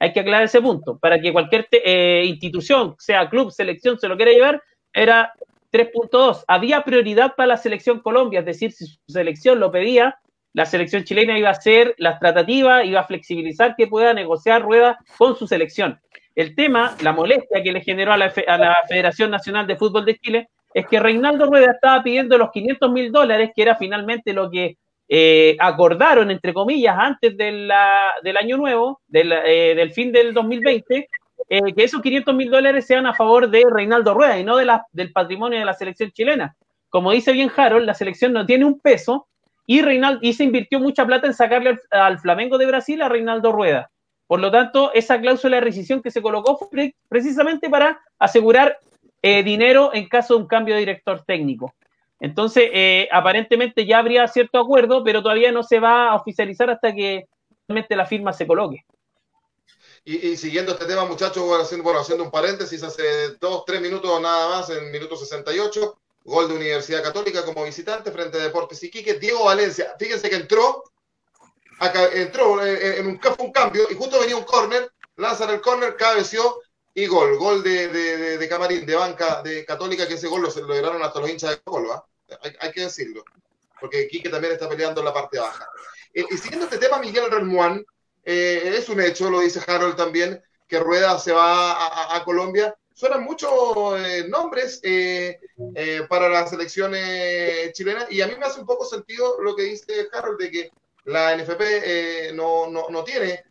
[0.00, 0.98] Hay que aclarar ese punto.
[0.98, 4.62] Para que cualquier eh, institución, sea club, selección, se lo quiera llevar,
[4.92, 5.32] era
[5.72, 6.44] 3.2.
[6.48, 10.16] Había prioridad para la selección Colombia, es decir, si su selección lo pedía,
[10.54, 14.98] la selección chilena iba a hacer las tratativas, iba a flexibilizar que pueda negociar rueda
[15.16, 16.00] con su selección.
[16.34, 20.04] El tema, la molestia que le generó a la, a la Federación Nacional de Fútbol
[20.04, 24.32] de Chile, es que Reinaldo Rueda estaba pidiendo los 500 mil dólares, que era finalmente
[24.32, 24.78] lo que
[25.14, 31.06] eh, acordaron, entre comillas, antes del año nuevo, eh, del, fin del 2020,
[31.50, 34.64] eh, que esos 500 mil dólares sean a favor de Reinaldo Rueda y no de
[34.64, 36.56] la, del patrimonio de la selección chilena.
[36.88, 39.26] Como dice bien Harold, la selección no tiene un peso
[39.66, 43.52] y, Reinaldo, y se invirtió mucha plata en sacarle al, Flamengo de Brasil a Reinaldo
[43.52, 43.90] Rueda.
[44.26, 48.78] Por lo tanto, esa cláusula de rescisión que se colocó fue precisamente para asegurar
[49.22, 51.74] dinero en caso de un cambio de director técnico.
[52.22, 56.94] Entonces, eh, aparentemente ya habría cierto acuerdo, pero todavía no se va a oficializar hasta
[56.94, 57.26] que
[57.66, 58.86] realmente la firma se coloque.
[60.04, 64.70] Y, siguiendo este tema, muchachos, bueno, haciendo, un paréntesis, hace dos, tres minutos nada más,
[64.70, 69.14] en minuto 68, gol de Universidad Católica como visitante frente a Deportes Iquique.
[69.14, 70.84] Diego Valencia, fíjense que entró,
[71.80, 75.96] acá, entró eh, en un, un cambio y justo venía un córner, lanzan el córner,
[75.96, 76.60] cabeció
[76.94, 80.66] y gol, gol de, de, de, Camarín, de banca de Católica, que ese gol lo,
[80.68, 82.04] lograron hasta los hinchas de Colo,
[82.60, 83.24] hay, que decirlo,
[83.80, 85.66] porque Quique también está peleando en la parte baja.
[86.14, 87.84] Eh, y siguiendo este tema, Miguel Remuán,
[88.24, 92.74] eh, es un hecho, lo dice Harold también, que Rueda se va a, Colombia.
[92.94, 93.50] Suenan muchos
[93.98, 94.80] eh, nombres
[96.08, 96.92] para la selección
[97.72, 100.70] chilena y a mí me hace un poco sentido lo que dice Harold de que
[101.04, 103.44] la NFP no, no, no, tiene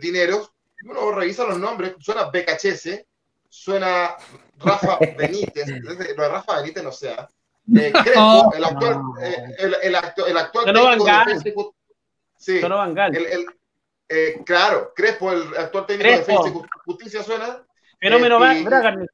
[0.00, 0.52] dinero.
[0.84, 3.04] Uno revisa los nombres, suena BKHS,
[3.48, 4.16] suena
[4.58, 5.66] Rafa Benítez,
[6.16, 7.28] no, Rafa Benítez no sea,
[7.76, 11.70] eh, Crespo, el actual, eh, el, el, actual, el actual técnico de Defensa
[12.36, 13.46] sí, el,
[14.08, 16.52] eh, claro, Crespo, el actual técnico de Defensa y
[16.84, 17.64] Justicia suena.
[17.98, 19.06] Fenómeno eh,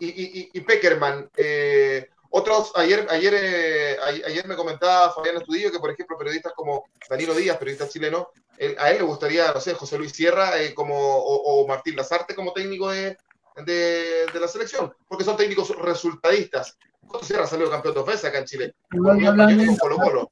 [0.00, 1.30] y, y, y, y, Peckerman.
[1.36, 7.34] Eh, otros, ayer, ayer, ayer me comentaba Fabián Estudillo que, por ejemplo, periodistas como Danilo
[7.34, 8.30] Díaz, periodista chileno,
[8.78, 12.52] a él le gustaría, no sé, José Luis Sierra como, o, o, Martín Lazarte como
[12.52, 13.16] técnico de,
[13.64, 16.76] de, de, la selección, porque son técnicos resultadistas.
[17.22, 18.74] Sierra salió campeón de ofensa acá en Chile.
[18.90, 20.30] Colo -Colo.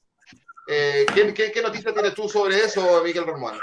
[0.69, 3.59] Eh, ¿qué, qué, qué noticia tienes tú sobre eso, Miguel Román?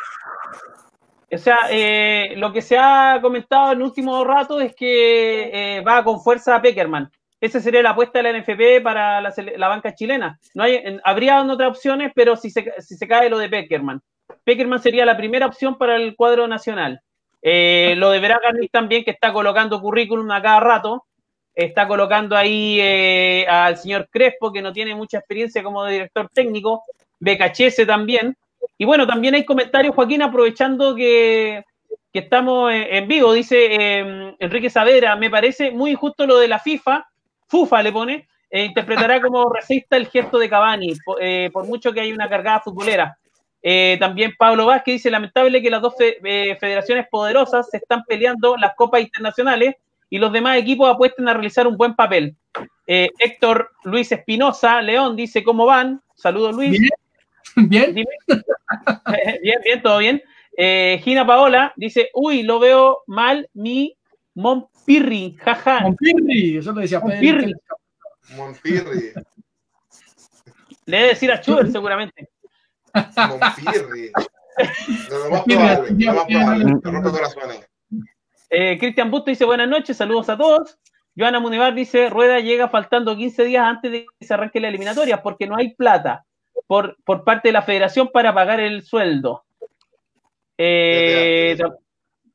[1.32, 5.82] O sea, eh, lo que se ha comentado en el último rato es que eh,
[5.82, 7.10] va con fuerza a Peckerman.
[7.40, 10.40] Esa sería la apuesta de la NFP para la, la banca chilena.
[10.56, 14.02] No hay, en, habría otras opciones, pero si se, si se cae lo de Peckerman.
[14.44, 17.02] Peckerman sería la primera opción para el cuadro nacional.
[17.42, 21.06] Eh, lo de Bragarnik también, que está colocando currículum a cada rato.
[21.60, 26.84] Está colocando ahí eh, al señor Crespo, que no tiene mucha experiencia como director técnico.
[27.20, 28.38] Becachese también.
[28.78, 31.66] Y bueno, también hay comentarios, Joaquín, aprovechando que,
[32.14, 33.34] que estamos en vivo.
[33.34, 37.06] Dice eh, Enrique Savera, me parece muy injusto lo de la FIFA.
[37.50, 41.92] FUFA le pone, eh, interpretará como racista el gesto de Cavani, por, eh, por mucho
[41.92, 43.18] que hay una cargada futbolera.
[43.62, 46.20] Eh, también Pablo Vázquez dice, lamentable que las dos fe
[46.58, 49.76] federaciones poderosas se están peleando las copas internacionales
[50.10, 52.36] y los demás equipos apuesten a realizar un buen papel.
[52.86, 56.02] Héctor Luis Espinosa, León, dice, ¿cómo van?
[56.16, 56.72] Saludos, Luis.
[56.72, 56.90] Bien.
[57.70, 57.94] Bien.
[59.42, 60.22] bien, bien, todo bien.
[60.56, 63.96] Eh, Gina Paola dice, uy, lo veo mal mi
[64.36, 65.82] Monpirri, jaja.
[65.82, 67.54] Monpirri, eso lo decía Monpirri.
[68.36, 69.14] Monpirri.
[70.86, 72.30] Le debe decir a Chuber seguramente.
[72.94, 74.12] Monpirri.
[75.10, 76.76] Lo más probable, lo más probable.
[76.82, 77.69] Te rompe corazones.
[78.50, 80.78] Eh, Cristian Busto dice buenas noches, saludos a todos.
[81.16, 85.22] Joana Munivar dice, Rueda llega faltando 15 días antes de que se arranque la eliminatoria
[85.22, 86.26] porque no hay plata
[86.66, 89.44] por, por parte de la federación para pagar el sueldo.
[90.58, 91.58] Eh,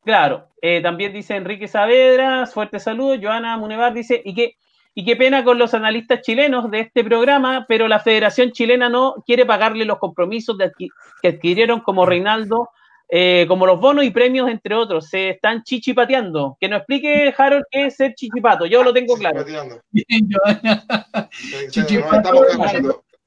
[0.03, 3.17] claro, eh, también dice Enrique Saavedra, fuerte saludo.
[3.21, 4.57] Joana Munevar dice, y qué,
[4.95, 9.17] y qué pena con los analistas chilenos de este programa, pero la Federación Chilena no
[9.27, 12.71] quiere pagarle los compromisos de que adquirieron como Reinaldo,
[13.09, 15.09] eh, como los bonos y premios, entre otros.
[15.09, 16.57] Se están chichipateando.
[16.61, 18.67] Que nos explique, Harold, qué es ser chichipato.
[18.67, 19.45] Yo lo tengo claro.
[21.71, 22.47] Chichipato.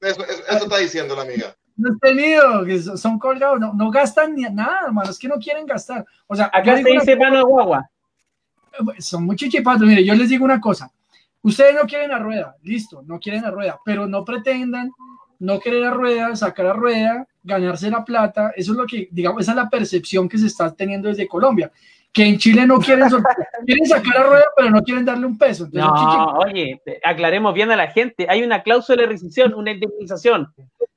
[0.00, 4.34] eso, eso está diciendo la amiga no he tenido, que son colgados, no, no gastan
[4.34, 6.04] ni nada, hermano, es que no quieren gastar.
[6.26, 7.88] O sea, acá se dice mano de guagua.
[8.98, 9.86] Son muy chichipatos.
[9.86, 10.90] Mire, yo les digo una cosa.
[11.40, 14.90] Ustedes no quieren la rueda, listo, no quieren la rueda, pero no pretendan
[15.38, 18.52] no querer la rueda, sacar la rueda, ganarse la plata.
[18.56, 21.70] Eso es lo que, digamos, esa es la percepción que se está teniendo desde Colombia.
[22.12, 23.08] Que en Chile no quieren,
[23.66, 25.64] quieren sacar la rueda, pero no quieren darle un peso.
[25.64, 28.26] Entonces, no, oye, aclaremos bien a la gente.
[28.28, 30.52] Hay una cláusula de rescisión, una indemnización.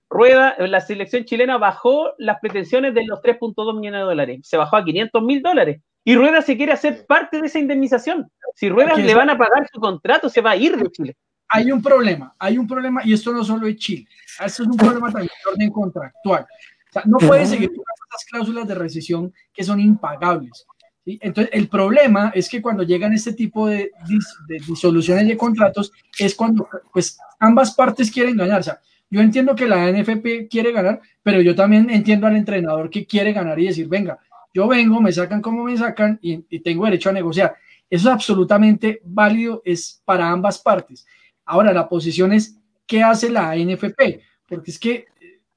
[0.10, 4.76] Rueda, la selección chilena bajó las pretensiones de los 3.2 millones de dólares, se bajó
[4.76, 5.80] a 500 mil dólares.
[6.04, 8.30] Y Rueda se quiere hacer parte de esa indemnización.
[8.56, 11.16] Si Rueda le van a pagar su contrato, se va a ir de Chile.
[11.54, 14.08] Hay un problema, hay un problema, y esto no solo es Chile,
[14.45, 16.43] esto es un problema también de orden contractual.
[16.43, 20.66] O sea, no puedes seguir con esas cláusulas de rescisión que son impagables.
[21.06, 21.18] ¿sí?
[21.22, 25.91] Entonces, el problema es que cuando llegan este tipo de, dis, de disoluciones de contratos,
[26.18, 28.60] es cuando pues, ambas partes quieren ganar.
[28.60, 28.80] O sea,
[29.10, 33.34] yo entiendo que la NFP quiere ganar, pero yo también entiendo al entrenador que quiere
[33.34, 34.20] ganar y decir, venga,
[34.54, 37.56] yo vengo, me sacan como me sacan y, y tengo derecho a negociar.
[37.89, 41.06] Eso es absolutamente válido, es para ambas partes.
[41.52, 44.22] Ahora, la posición es, ¿qué hace la NFP?
[44.47, 45.06] Porque es que,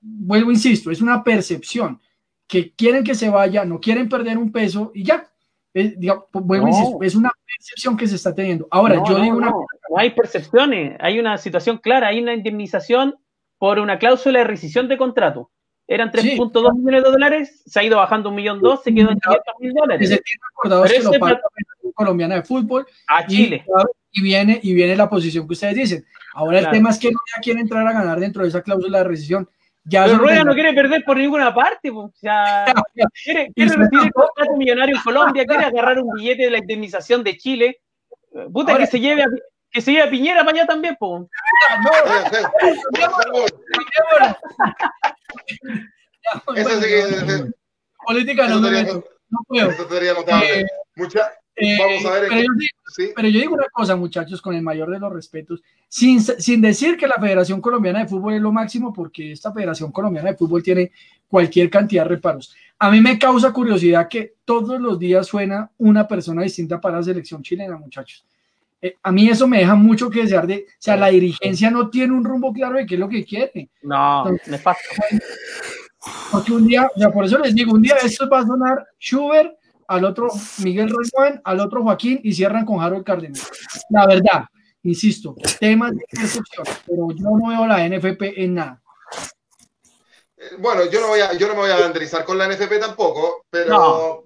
[0.01, 2.01] vuelvo, insisto, es una percepción
[2.49, 5.31] que quieren que se vaya, no quieren perder un peso y ya.
[5.73, 6.73] Es, digamos, vuelvo, No.
[6.73, 8.67] insisto, es una percepción que se está teniendo.
[8.73, 12.21] Ahora, No, yo no, digo una no, no hay percepciones, hay una situación clara, hay
[12.21, 13.15] una indemnización
[13.59, 15.51] por una cláusula de rescisión de contrato.
[15.87, 16.37] Eran Sí.
[16.37, 19.55] 3.2 millones de dólares, se ha ido bajando un millón dos, se quedó en 500
[19.61, 22.87] mil dólares se tiene acordado Pero que lo ese paga la Federación Colombiana de Fútbol
[23.07, 23.65] a y, Chile.
[24.15, 26.07] Y viene y viene la posición que ustedes dicen.
[26.33, 28.99] Ahora el tema es que no ya quiere entrar a ganar dentro de esa cláusula
[28.99, 29.49] de rescisión.
[29.85, 32.05] Ya Pero Rueda no quiere perder por ninguna parte, po.
[32.05, 32.65] o sea,
[33.25, 37.23] quiere, quiere recibir el contrato millonario en Colombia, quiere agarrar un billete de la indemnización
[37.23, 37.81] de Chile.
[38.53, 39.27] Puta, Ahora- que se lleve a,
[39.71, 41.19] que se lleve a Piñera para allá también, po.
[41.19, 41.29] No,
[46.57, 47.51] Eso sí que
[48.07, 49.71] política no me sería, meto, no puedo.
[49.71, 50.61] eso sería notable.
[50.61, 50.65] Eh,
[50.97, 53.09] Mucha, Eh, Vamos a ver pero, yo digo, sí.
[53.15, 56.97] pero yo digo una cosa, muchachos, con el mayor de los respetos, sin, sin decir
[56.97, 60.63] que la Federación Colombiana de Fútbol es lo máximo, porque esta Federación Colombiana de Fútbol
[60.63, 60.91] tiene
[61.29, 62.55] cualquier cantidad de reparos.
[62.79, 67.03] A mí me causa curiosidad que todos los días suena una persona distinta para la
[67.05, 68.25] selección chilena, muchachos.
[68.83, 71.89] Eh, a mí eso me deja mucho que desear de, o sea, la dirigencia no
[71.89, 73.71] tiene un rumbo claro de qué es lo que quiere.
[73.83, 75.03] No, nefasto.
[76.31, 78.87] Porque un día, o sea, por eso les digo, un día esto va a sonar
[79.01, 79.57] Schubert,
[79.89, 80.29] al otro
[80.59, 83.49] Miguel Román, al otro Joaquín y cierran con Harold Cárdenas.
[83.91, 84.45] La verdad,
[84.83, 88.83] insisto, temas de percepción, pero yo no veo la NFP en nada.
[90.37, 92.79] Eh, Bueno, yo no, voy a, yo no me voy a banderizar con la NFP
[92.81, 94.25] tampoco, pero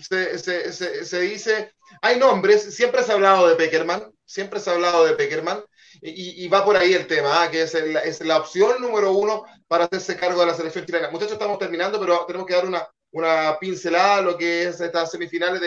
[0.00, 4.70] se, se, se, se dice, hay nombres, siempre se ha hablado de Peckerman, siempre se
[4.70, 5.62] ha hablado de Peckerman,
[6.00, 7.50] y, va por ahí el tema, ¿ah?
[7.50, 11.10] que es, es, la opción número uno para hacerse cargo de la selección chilena.
[11.10, 15.10] Muchachos, estamos terminando, pero tenemos que dar una, una pincelada a lo que es estas
[15.10, 15.60] semifinales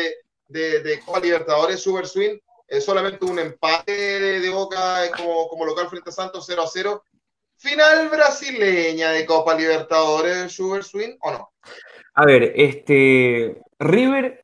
[0.47, 2.37] de, Copa Libertadores, Super Swing.
[2.67, 3.91] Es solamente un empate
[4.39, 7.03] de, Boca como, como, local frente a Santos 0 a 0.
[7.57, 11.51] Final brasileña de Copa Libertadores, Super Swing, ¿o no?
[12.13, 14.43] A ver, este River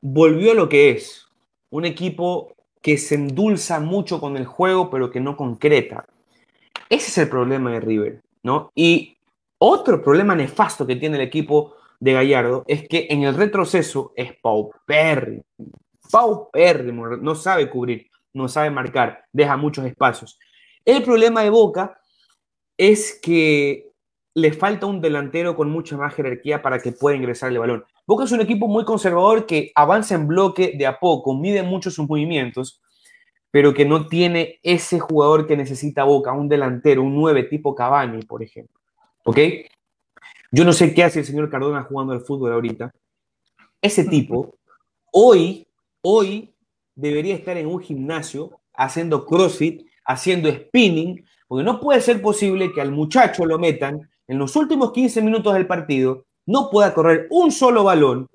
[0.00, 1.26] volvió a lo que es
[1.70, 6.06] un equipo que se endulza mucho con el juego, pero que no concreta.
[6.88, 8.70] Ese es el problema de River, ¿no?
[8.74, 9.16] Y
[9.58, 14.34] otro problema nefasto que tiene el equipo de Gallardo es que en el retroceso es
[14.42, 15.42] paupérrimo.
[16.12, 20.38] Paupérrimo, no sabe cubrir, no sabe marcar, deja muchos espacios.
[20.84, 21.98] El problema de Boca
[22.76, 23.90] es que
[24.34, 27.84] le falta un delantero con mucha más jerarquía para que pueda ingresar el balón.
[28.06, 31.90] Boca es un equipo muy conservador que avanza en bloque de a poco, mide mucho
[31.90, 32.82] sus movimientos,
[33.50, 38.20] pero que no tiene ese jugador que necesita Boca, un delantero, un 9 tipo Cavani,
[38.24, 38.78] por ejemplo.
[39.24, 39.38] ¿Ok?
[40.54, 42.92] Yo no sé qué hace el señor Cardona jugando al fútbol ahorita.
[43.82, 44.54] Ese tipo,
[45.10, 45.66] hoy,
[46.00, 46.54] hoy
[46.94, 52.80] debería estar en un gimnasio haciendo crossfit, haciendo spinning, porque no puede ser posible que
[52.80, 57.50] al muchacho lo metan en los últimos 15 minutos del partido no pueda correr un
[57.50, 58.28] solo balón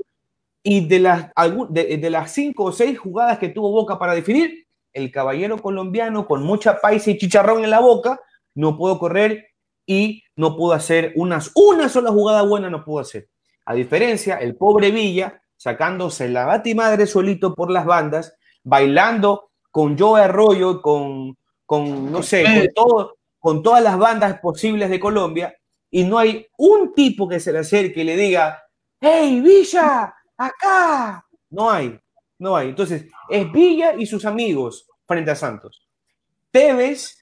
[0.61, 1.31] y de las,
[1.69, 6.43] de, las cinco o seis jugadas que tuvo Boca para definir, el caballero colombiano con
[6.43, 8.19] mucha paisa y chicharrón en la boca
[8.55, 9.45] no pudo correr
[9.89, 13.27] y no pudo hacer unas, una sola jugada buena, no pudo hacer.
[13.65, 20.21] A diferencia, el pobre Villa, sacándose la batimadre solito por las bandas, bailando con Joe
[20.21, 21.35] Arroyo, con,
[21.65, 25.57] con no sé, con, todo, con todas las bandas posibles de Colombia,
[25.89, 28.61] y no hay un tipo que se le acerque y le diga,
[29.01, 31.25] hey, Villa, acá.
[31.49, 31.99] No hay,
[32.37, 32.69] no hay.
[32.69, 35.89] Entonces, es Villa y sus amigos frente a Santos.
[36.51, 37.18] Tevez,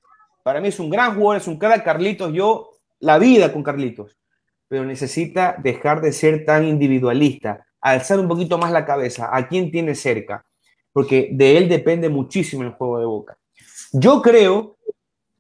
[0.48, 2.70] para mí es un gran jugador, es un cara Carlitos, yo
[3.02, 4.18] la vida con Carlitos,
[4.70, 9.72] pero necesita dejar de ser tan individualista, alzar un poquito más la cabeza a quien
[9.72, 10.46] tiene cerca,
[10.94, 13.38] porque de él depende muchísimo el juego de boca.
[13.92, 14.78] Yo creo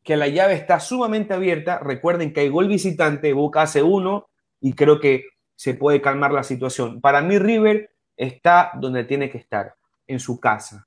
[0.03, 1.79] que la llave está sumamente abierta.
[1.79, 4.27] Recuerden que hay gol visitante, Boca hace uno
[4.59, 5.23] y creo que
[5.55, 6.99] se puede calmar la situación.
[6.99, 9.73] Para mí River está donde tiene que estar,
[10.05, 10.85] en su casa.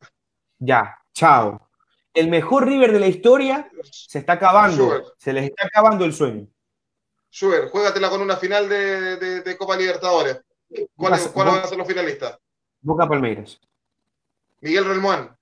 [0.58, 1.69] Ya, chao.
[2.12, 6.46] El mejor River de la historia se está acabando, se les está acabando el sueño.
[7.30, 10.40] Schubert, juégatela con una final de, Copa Libertadores.
[10.96, 12.38] ¿Cuáles van a ser los finalistas?
[12.80, 13.61] Boca Palmeiras.
[14.61, 15.36] Miguel Relmuán.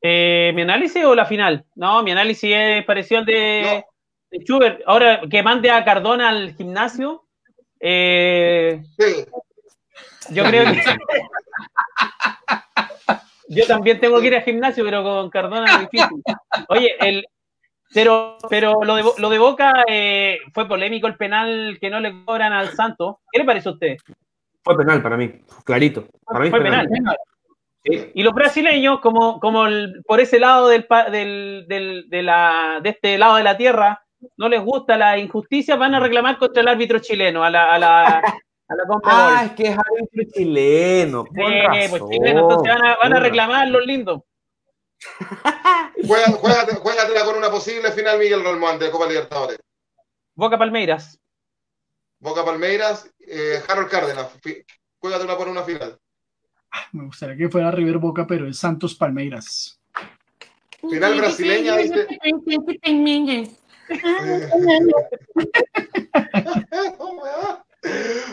[0.00, 1.64] Eh, ¿Mi análisis o la final?
[1.74, 3.84] No, mi análisis es parecido al de,
[4.44, 4.82] Schubert.
[4.86, 7.24] Ahora que mande a Cardona al gimnasio.
[7.80, 9.26] Eh, sí.
[10.30, 10.82] Yo creo que.
[13.48, 16.22] yo también tengo que ir al gimnasio, pero con Cardona es difícil.
[16.68, 17.26] Oye, el,
[17.92, 22.24] pero, pero lo, de, lo de Boca eh, fue polémico el penal que no le
[22.24, 23.20] cobran al Santo.
[23.30, 23.96] ¿Qué le parece a usted?
[24.62, 25.30] Fue penal para mí,
[25.64, 26.06] clarito.
[26.24, 26.88] Para mí fue penal.
[27.86, 29.66] Y los brasileños, como, como
[30.06, 34.02] por ese lado del, del, del, de, la, de este lado de la tierra,
[34.38, 37.78] no les gusta la injusticia, van a reclamar contra el árbitro chileno, a la, a
[37.78, 38.22] la
[39.04, 41.24] Ah, es que es árbitro chileno.
[41.24, 41.42] Sí,
[41.90, 44.22] pues chileno, entonces van a, van a reclamar los lindos.
[46.02, 49.58] Juégatela con una posible final, Miguel Rolmán, de Copa Libertadores.
[50.34, 51.20] Boca Palmeiras.
[52.18, 54.28] Boca Palmeiras, eh, Harold Cárdenas.
[54.98, 55.98] Juégatela por una final.
[56.92, 59.78] Me gustaría que fuera River Boca, pero es Santos Palmeiras.
[60.80, 62.08] Final brasileña, dice.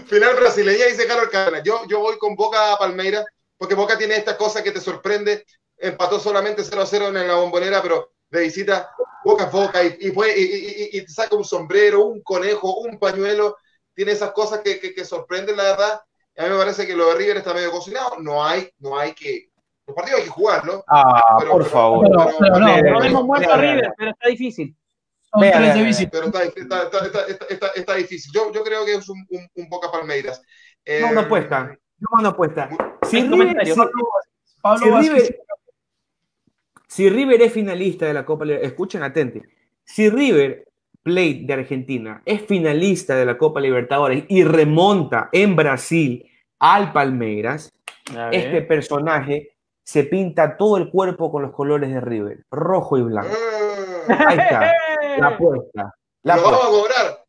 [0.08, 1.64] Final brasileña, dice Carlos Cárdenas.
[1.64, 3.26] Yo, yo voy con Boca a Palmeiras,
[3.58, 5.46] porque Boca tiene esta cosa que te sorprende.
[5.78, 8.92] Empató solamente 0 a 0 en la bombonera, pero de visita,
[9.24, 13.58] Boca a Boca, y, y, y, te saca un sombrero, un conejo, un pañuelo.
[13.94, 16.02] Tiene esas cosas que, que, que sorprenden, la verdad
[16.38, 18.18] a mí me parece que lo de River está medio cocinado.
[18.20, 19.50] No hay, no hay que.
[19.86, 20.84] Los partidos hay que jugar, ¿no?
[20.88, 22.08] Ah, por favor.
[22.40, 24.76] Pero, no, hemos muerto a River, pero está difícil.
[25.40, 28.32] Pero está, está, está, está, difícil.
[28.34, 30.42] Yo, yo creo que es un, un, un Boca Palmeiras.
[30.84, 31.78] Eh, no, no apuesta.
[32.00, 32.70] No, no apuesta.
[33.10, 33.74] Si River, si,
[34.62, 35.40] Pablo si, River,
[36.88, 39.44] si River es finalista de la Copa, escuchen atente.
[39.84, 40.68] Si River
[41.04, 46.30] Plate de Argentina es finalista de la Copa Libertadores y remonta en Brasil
[46.60, 47.72] al Palmeiras,
[48.32, 49.54] este personaje
[49.84, 53.36] se pinta todo el cuerpo con los colores de River, rojo y blanco.
[54.08, 54.26] Ah.
[54.28, 54.74] Ahí está,
[55.18, 55.94] la apuesta.
[56.24, 57.26] La Lo vamos a cobrar.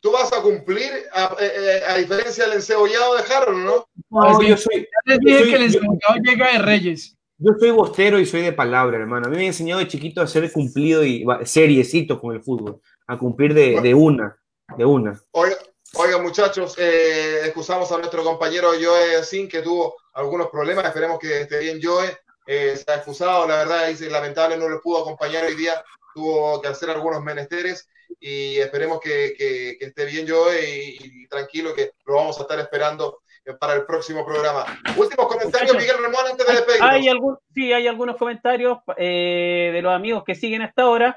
[0.00, 3.86] tú vas a cumplir a, eh, eh, a, diferencia del encebollado de Harold, ¿no?
[4.10, 4.80] No, yo soy.
[4.80, 7.16] Ya les dije que el encebollado llega de Reyes.
[7.38, 9.26] yo soy bostero y soy de palabra, hermano.
[9.26, 12.80] A mí me han enseñado de chiquito a ser cumplido y seriecito con el fútbol,
[13.06, 14.38] a cumplir de, de una,
[14.76, 15.20] de una.
[15.32, 15.56] Oiga,
[15.94, 20.86] oiga, muchachos, eh, excusamos a nuestro compañero Joe Sin, que tuvo algunos problemas.
[20.86, 22.06] Esperemos que esté bien Joe.
[22.52, 25.72] Eh, se ha excusado, la verdad, dice lamentable, no le pudo acompañar hoy día.
[26.12, 27.88] Tuvo que hacer algunos menesteres
[28.18, 32.42] y esperemos que, que- que esté bien Joe y, y tranquilo, que lo vamos a
[32.42, 34.64] estar esperando eh, para el próximo programa.
[34.96, 36.90] Últimos comentarios, Miguel Ramón, antes de despedirnos.
[36.90, 41.16] Hay algún, sí, hay algunos comentarios eh, de los amigos que siguen hasta ahora.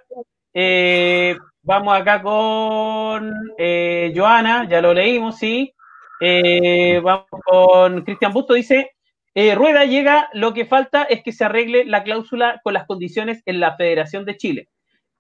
[0.54, 5.74] Eh, vamos acá con eh, Joana, ya lo leímos, sí.
[6.22, 8.92] Eh, vamos con Cristian Busto, dice,
[9.36, 13.42] eh, Rueda llega, lo que falta es que se arregle la cláusula con las condiciones
[13.46, 14.70] en la Federación de Chile.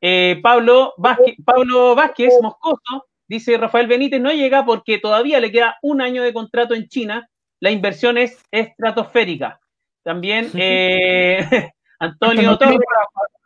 [0.02, 5.78] Eh, Pablo, Vázquez, Pablo Vázquez, Moscoso, dice Rafael Benítez, no llega porque todavía le queda
[5.82, 9.60] un año de contrato en China, la inversión es estratosférica.
[10.04, 12.80] También eh, Antonio No Torres.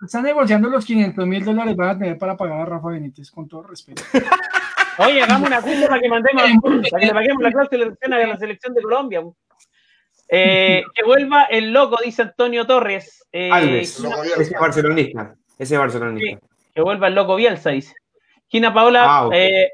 [0.04, 3.48] Están negociando los 500 mil dólares van a tener para pagar a Rafa Benítez, con
[3.48, 4.04] todo respeto.
[5.00, 6.44] Oye, hagamos una cuenta para que mandemos,
[6.92, 9.22] para que le paguemos la cláusula de la selección de Colombia.
[10.30, 13.26] Eh, que vuelva el loco, dice Antonio Torres.
[13.32, 16.40] Eh, Alves, Loco ese barcelonista, ese es barcelonista.
[16.74, 17.94] que vuelva el loco Bielsa, dice.
[18.50, 19.70] Gina Paola Ah, eh,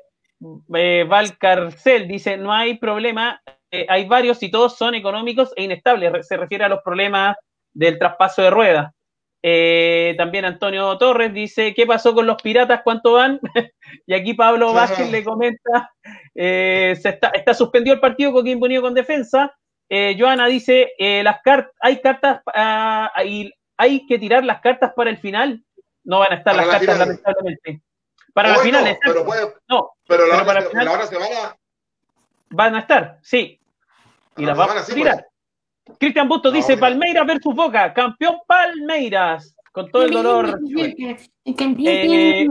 [0.76, 3.41] eh, Valcarcel dice, no hay problema,
[3.72, 6.12] eh, hay varios y todos son económicos e inestables.
[6.12, 7.36] Re- Se refiere a los problemas
[7.74, 8.91] del traspaso de ruedas.
[9.45, 12.82] Eh, también Antonio Torres dice, ¿qué pasó con los piratas?
[12.84, 13.39] ¿Cuánto van?
[14.08, 15.91] y aquí Pablo Vázquez le comenta,
[16.34, 19.54] eh, se está, está suspendido el partido Coquimbo Unido con defensa.
[19.90, 24.94] Eh, Joana dice, eh, las car- hay cartas, ah, hay, hay que tirar las cartas
[24.96, 25.64] para el final.
[26.04, 27.08] No van a estar Para las la cartas, final.
[27.10, 27.82] lamentablemente.
[28.34, 29.12] Para la Bueno, final, exacto.
[29.14, 31.58] pero, puede- no, pero la, pero para hora, final- la se van a.
[32.50, 33.60] van a estar, sí.
[34.38, 35.28] Y A las la vamos a tirar.
[36.00, 36.78] Cristian Busto No, dice.
[36.78, 40.60] Palmeiras versus Boca, campeón Palmeiras, con todo el dolor.
[41.86, 42.48] Eh,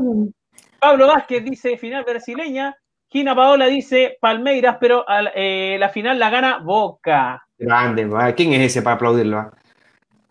[0.79, 2.77] Pablo Vázquez dice final brasileña.
[3.13, 7.47] Gina Paola dice Palmeiras, pero al- eh, la final la gana Boca.
[7.59, 8.09] Grande.
[8.35, 9.53] ¿quién es ese para aplaudirlo?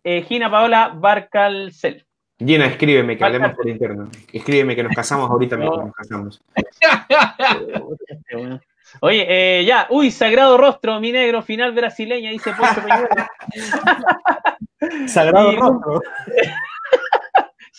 [0.03, 2.03] Eh, Gina Paola Barcalcel.
[2.39, 4.09] Gina, escríbeme que hablemos por interno.
[4.33, 5.83] Escríbeme que nos casamos ahorita mismo, No.
[5.85, 6.41] nos casamos.
[9.01, 12.81] Oye, eh, ya, uy, sagrado rostro, mi negro, final brasileña, dice Poncho.
[15.07, 16.01] Sagrado Y- rostro.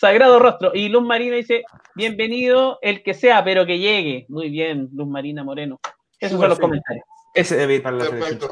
[0.03, 0.71] Sagrado rostro.
[0.73, 1.63] Y Luz Marina dice,
[1.95, 4.25] bienvenido el que sea, pero que llegue.
[4.27, 5.79] Muy bien, Luz Marina Moreno.
[6.19, 7.05] Esos son los comentarios.
[7.33, 8.49] Ese debe ir para la Perfecto.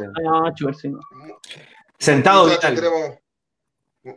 [0.80, 0.99] sí, no.
[1.99, 2.76] Sentado muchachos, vital.
[2.76, 3.20] queremos,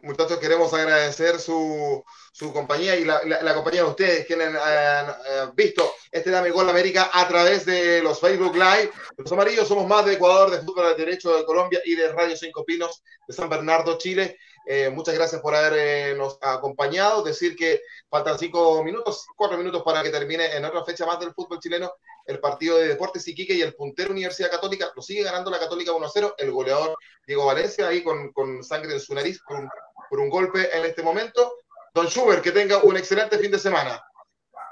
[0.05, 5.11] muchachos, queremos agradecer su, su compañía y la, la- la compañía de ustedes, quienes han
[5.11, 8.91] eh, visto este Dame Gol América a través de los Facebook Live.
[9.19, 12.37] Los amarillos somos más de Ecuador, de Fútbol al Derecho de Colombia y de Radio
[12.37, 14.39] Cinco Pinos de San Bernardo, Chile.
[14.67, 17.23] Eh, muchas gracias por habernos acompañado.
[17.23, 21.35] Decir que faltan cinco minutos, cuatro minutos para que termine en otra fecha más del
[21.35, 21.93] fútbol chileno
[22.27, 24.91] el partido de Deportes Iquique y el puntero Universidad Católica.
[24.97, 26.35] Lo sigue ganando la Católica 1-0.
[26.39, 26.97] El goleador
[27.27, 29.69] Diego Valencia ahí con, con sangre en su nariz por un,
[30.09, 31.59] por un golpe en este momento.
[31.93, 34.03] Don Schubert, que tenga un excelente fin de semana.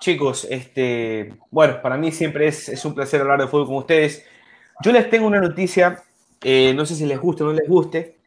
[0.01, 4.24] Chicos, este, bueno, para mí siempre es, es un placer hablar de fútbol con ustedes.
[4.82, 6.03] Yo les tengo una noticia,
[6.43, 8.21] eh, no sé si les guste o no les guste.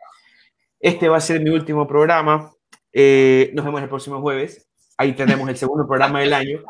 [0.79, 2.51] Este va a ser mi último programa.
[2.93, 4.67] Eh, nos vemos el próximo jueves.
[4.97, 6.63] Ahí tenemos el segundo programa del año.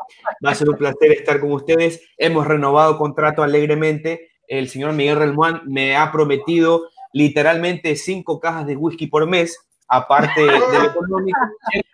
[0.44, 2.02] Va a ser un placer estar con ustedes.
[2.18, 4.30] Hemos renovado contrato alegremente.
[4.48, 9.56] El señor Miguel Relmuán me ha prometido literalmente cinco cajas de whisky por mes,
[9.88, 11.38] aparte del económico.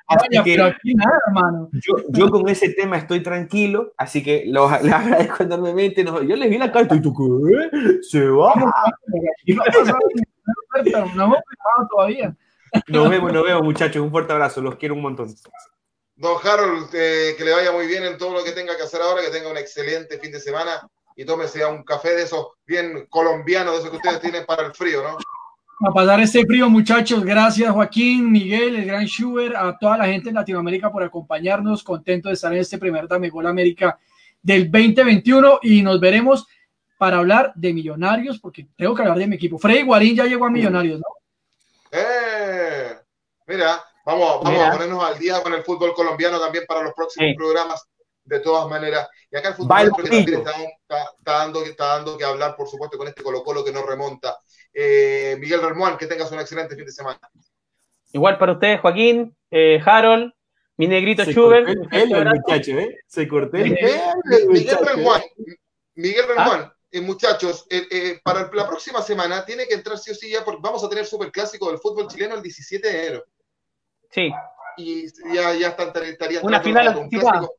[0.06, 0.56] Así que-
[1.72, 6.02] yo, yo con ese tema estoy tranquilo, así que lo, le agradezco enormemente.
[6.04, 8.00] No, yo les vi la carta y tú, ¿qué?
[8.02, 8.52] Se va.
[10.44, 12.36] No hemos firmado todavía.
[12.88, 14.02] Nos vemos, nos vemos, muchachos.
[14.02, 15.34] Un fuerte abrazo, los quiero un montón.
[16.16, 19.00] Don Harold, eh, que le vaya muy bien en todo lo que tenga que hacer
[19.00, 23.06] ahora, que tenga un excelente fin de semana y tómese un café de esos bien
[23.10, 25.18] colombianos, de esos que ustedes tienen para el frío, ¿no?
[25.84, 27.24] A pasar este frío, muchachos.
[27.24, 31.82] Gracias, Joaquín, Miguel, el gran Schubert, a toda la gente en Latinoamérica por acompañarnos.
[31.82, 33.98] Contento de estar en este primer Dame Gol América
[34.40, 36.46] del 2021 y nos veremos
[37.02, 39.58] para hablar de Millonarios, porque tengo que hablar de mi equipo.
[39.58, 41.06] Freddy Guarín ya llegó a Millonarios, ¿no?
[41.90, 42.96] Eh,
[43.48, 44.68] mira, vamos, vamos Mira.
[44.68, 47.34] a ponernos al día con el fútbol colombiano también para los próximos Sí.
[47.34, 47.82] programas,
[48.22, 49.08] de todas maneras.
[49.32, 52.96] Y acá el fútbol también está, está- está dando, está dando que hablar, por supuesto,
[52.96, 54.36] con este Colo Colo que nos remonta.
[54.72, 57.18] Eh, Miguel Ramón, que tengas un excelente fin de semana.
[58.12, 60.32] Igual para ustedes, Joaquín, eh, Harold,
[60.76, 61.66] mi negrito Se Schubert.
[61.66, 62.96] cortó el muchacho, ¿eh?
[63.08, 64.78] Se cortó el el Miguel.
[64.86, 65.20] Ramón,
[65.96, 70.14] Miguel Ramón, eh, muchachos, eh, eh, para la próxima semana tiene que entrar sí o
[70.14, 73.24] sí ya, porque vamos a tener superclásico del fútbol chileno el 17 de enero.
[74.10, 74.30] Sí.
[74.76, 77.38] Y ya, ya están, estarían Una final un anticipada.
[77.38, 77.54] clásico.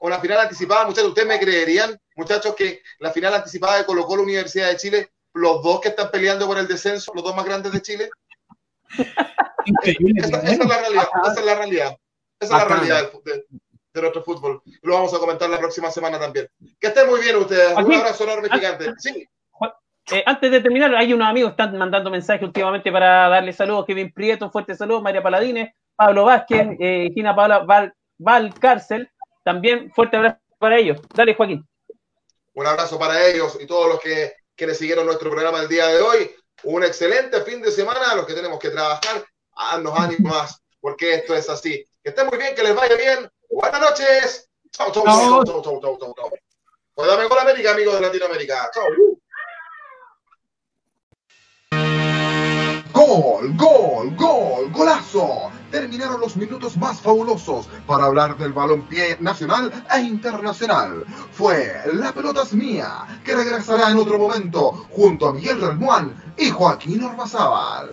[0.00, 1.08] Una final anticipada, muchachos.
[1.08, 5.62] ¿Ustedes me creerían, muchachos, que la final anticipada de Colo Colo Universidad de Chile, los
[5.62, 8.10] dos que están peleando por el descenso, los dos más grandes de Chile?
[9.66, 10.22] Increíble.
[10.22, 11.08] Esa, esa es la realidad.
[11.24, 11.96] Esa es la realidad.
[12.38, 13.46] Esa es la realidad del
[13.92, 14.62] de, nuestro fútbol.
[14.82, 16.48] Lo vamos a comentar la próxima semana también.
[16.78, 17.72] Que estén muy bien ustedes.
[17.72, 18.92] Un Aquí- abrazo enorme, gigante.
[18.98, 19.26] Sí.
[20.12, 23.86] Eh, antes de terminar, hay unos amigos que están mandando mensajes últimamente para darle saludos.
[23.86, 25.02] Kevin Prieto, un fuerte saludo.
[25.02, 29.08] María Paladines, Pablo Vázquez, eh, Gina Paula Val, Valcárcel.
[29.44, 31.00] También fuerte abrazo para ellos.
[31.14, 31.64] Dale, Joaquín.
[32.54, 35.86] Un abrazo para ellos y todos los que, que les siguieron nuestro programa el día
[35.86, 36.30] de hoy.
[36.64, 38.14] Un excelente fin de semana.
[38.16, 41.86] Los que tenemos que trabajar, haznos ánimos, porque esto es así.
[42.02, 43.30] Que estén muy bien, que les vaya bien.
[43.50, 44.48] Buenas noches.
[44.70, 46.30] Chau, chau, chau, chau, chau, chau, chau, chau.
[46.94, 48.70] Pues dame con América, amigos de Latinoamérica.
[48.72, 48.84] Chau.
[52.92, 55.50] Gol, gol, gol, golazo.
[55.72, 61.04] Terminaron los minutos más fabulosos para hablar del balompié nacional e internacional.
[61.32, 66.50] Fue La pelota es mía, que regresará en otro momento junto a Miguel Relmuán y
[66.50, 67.90] Joaquín Ormazábal.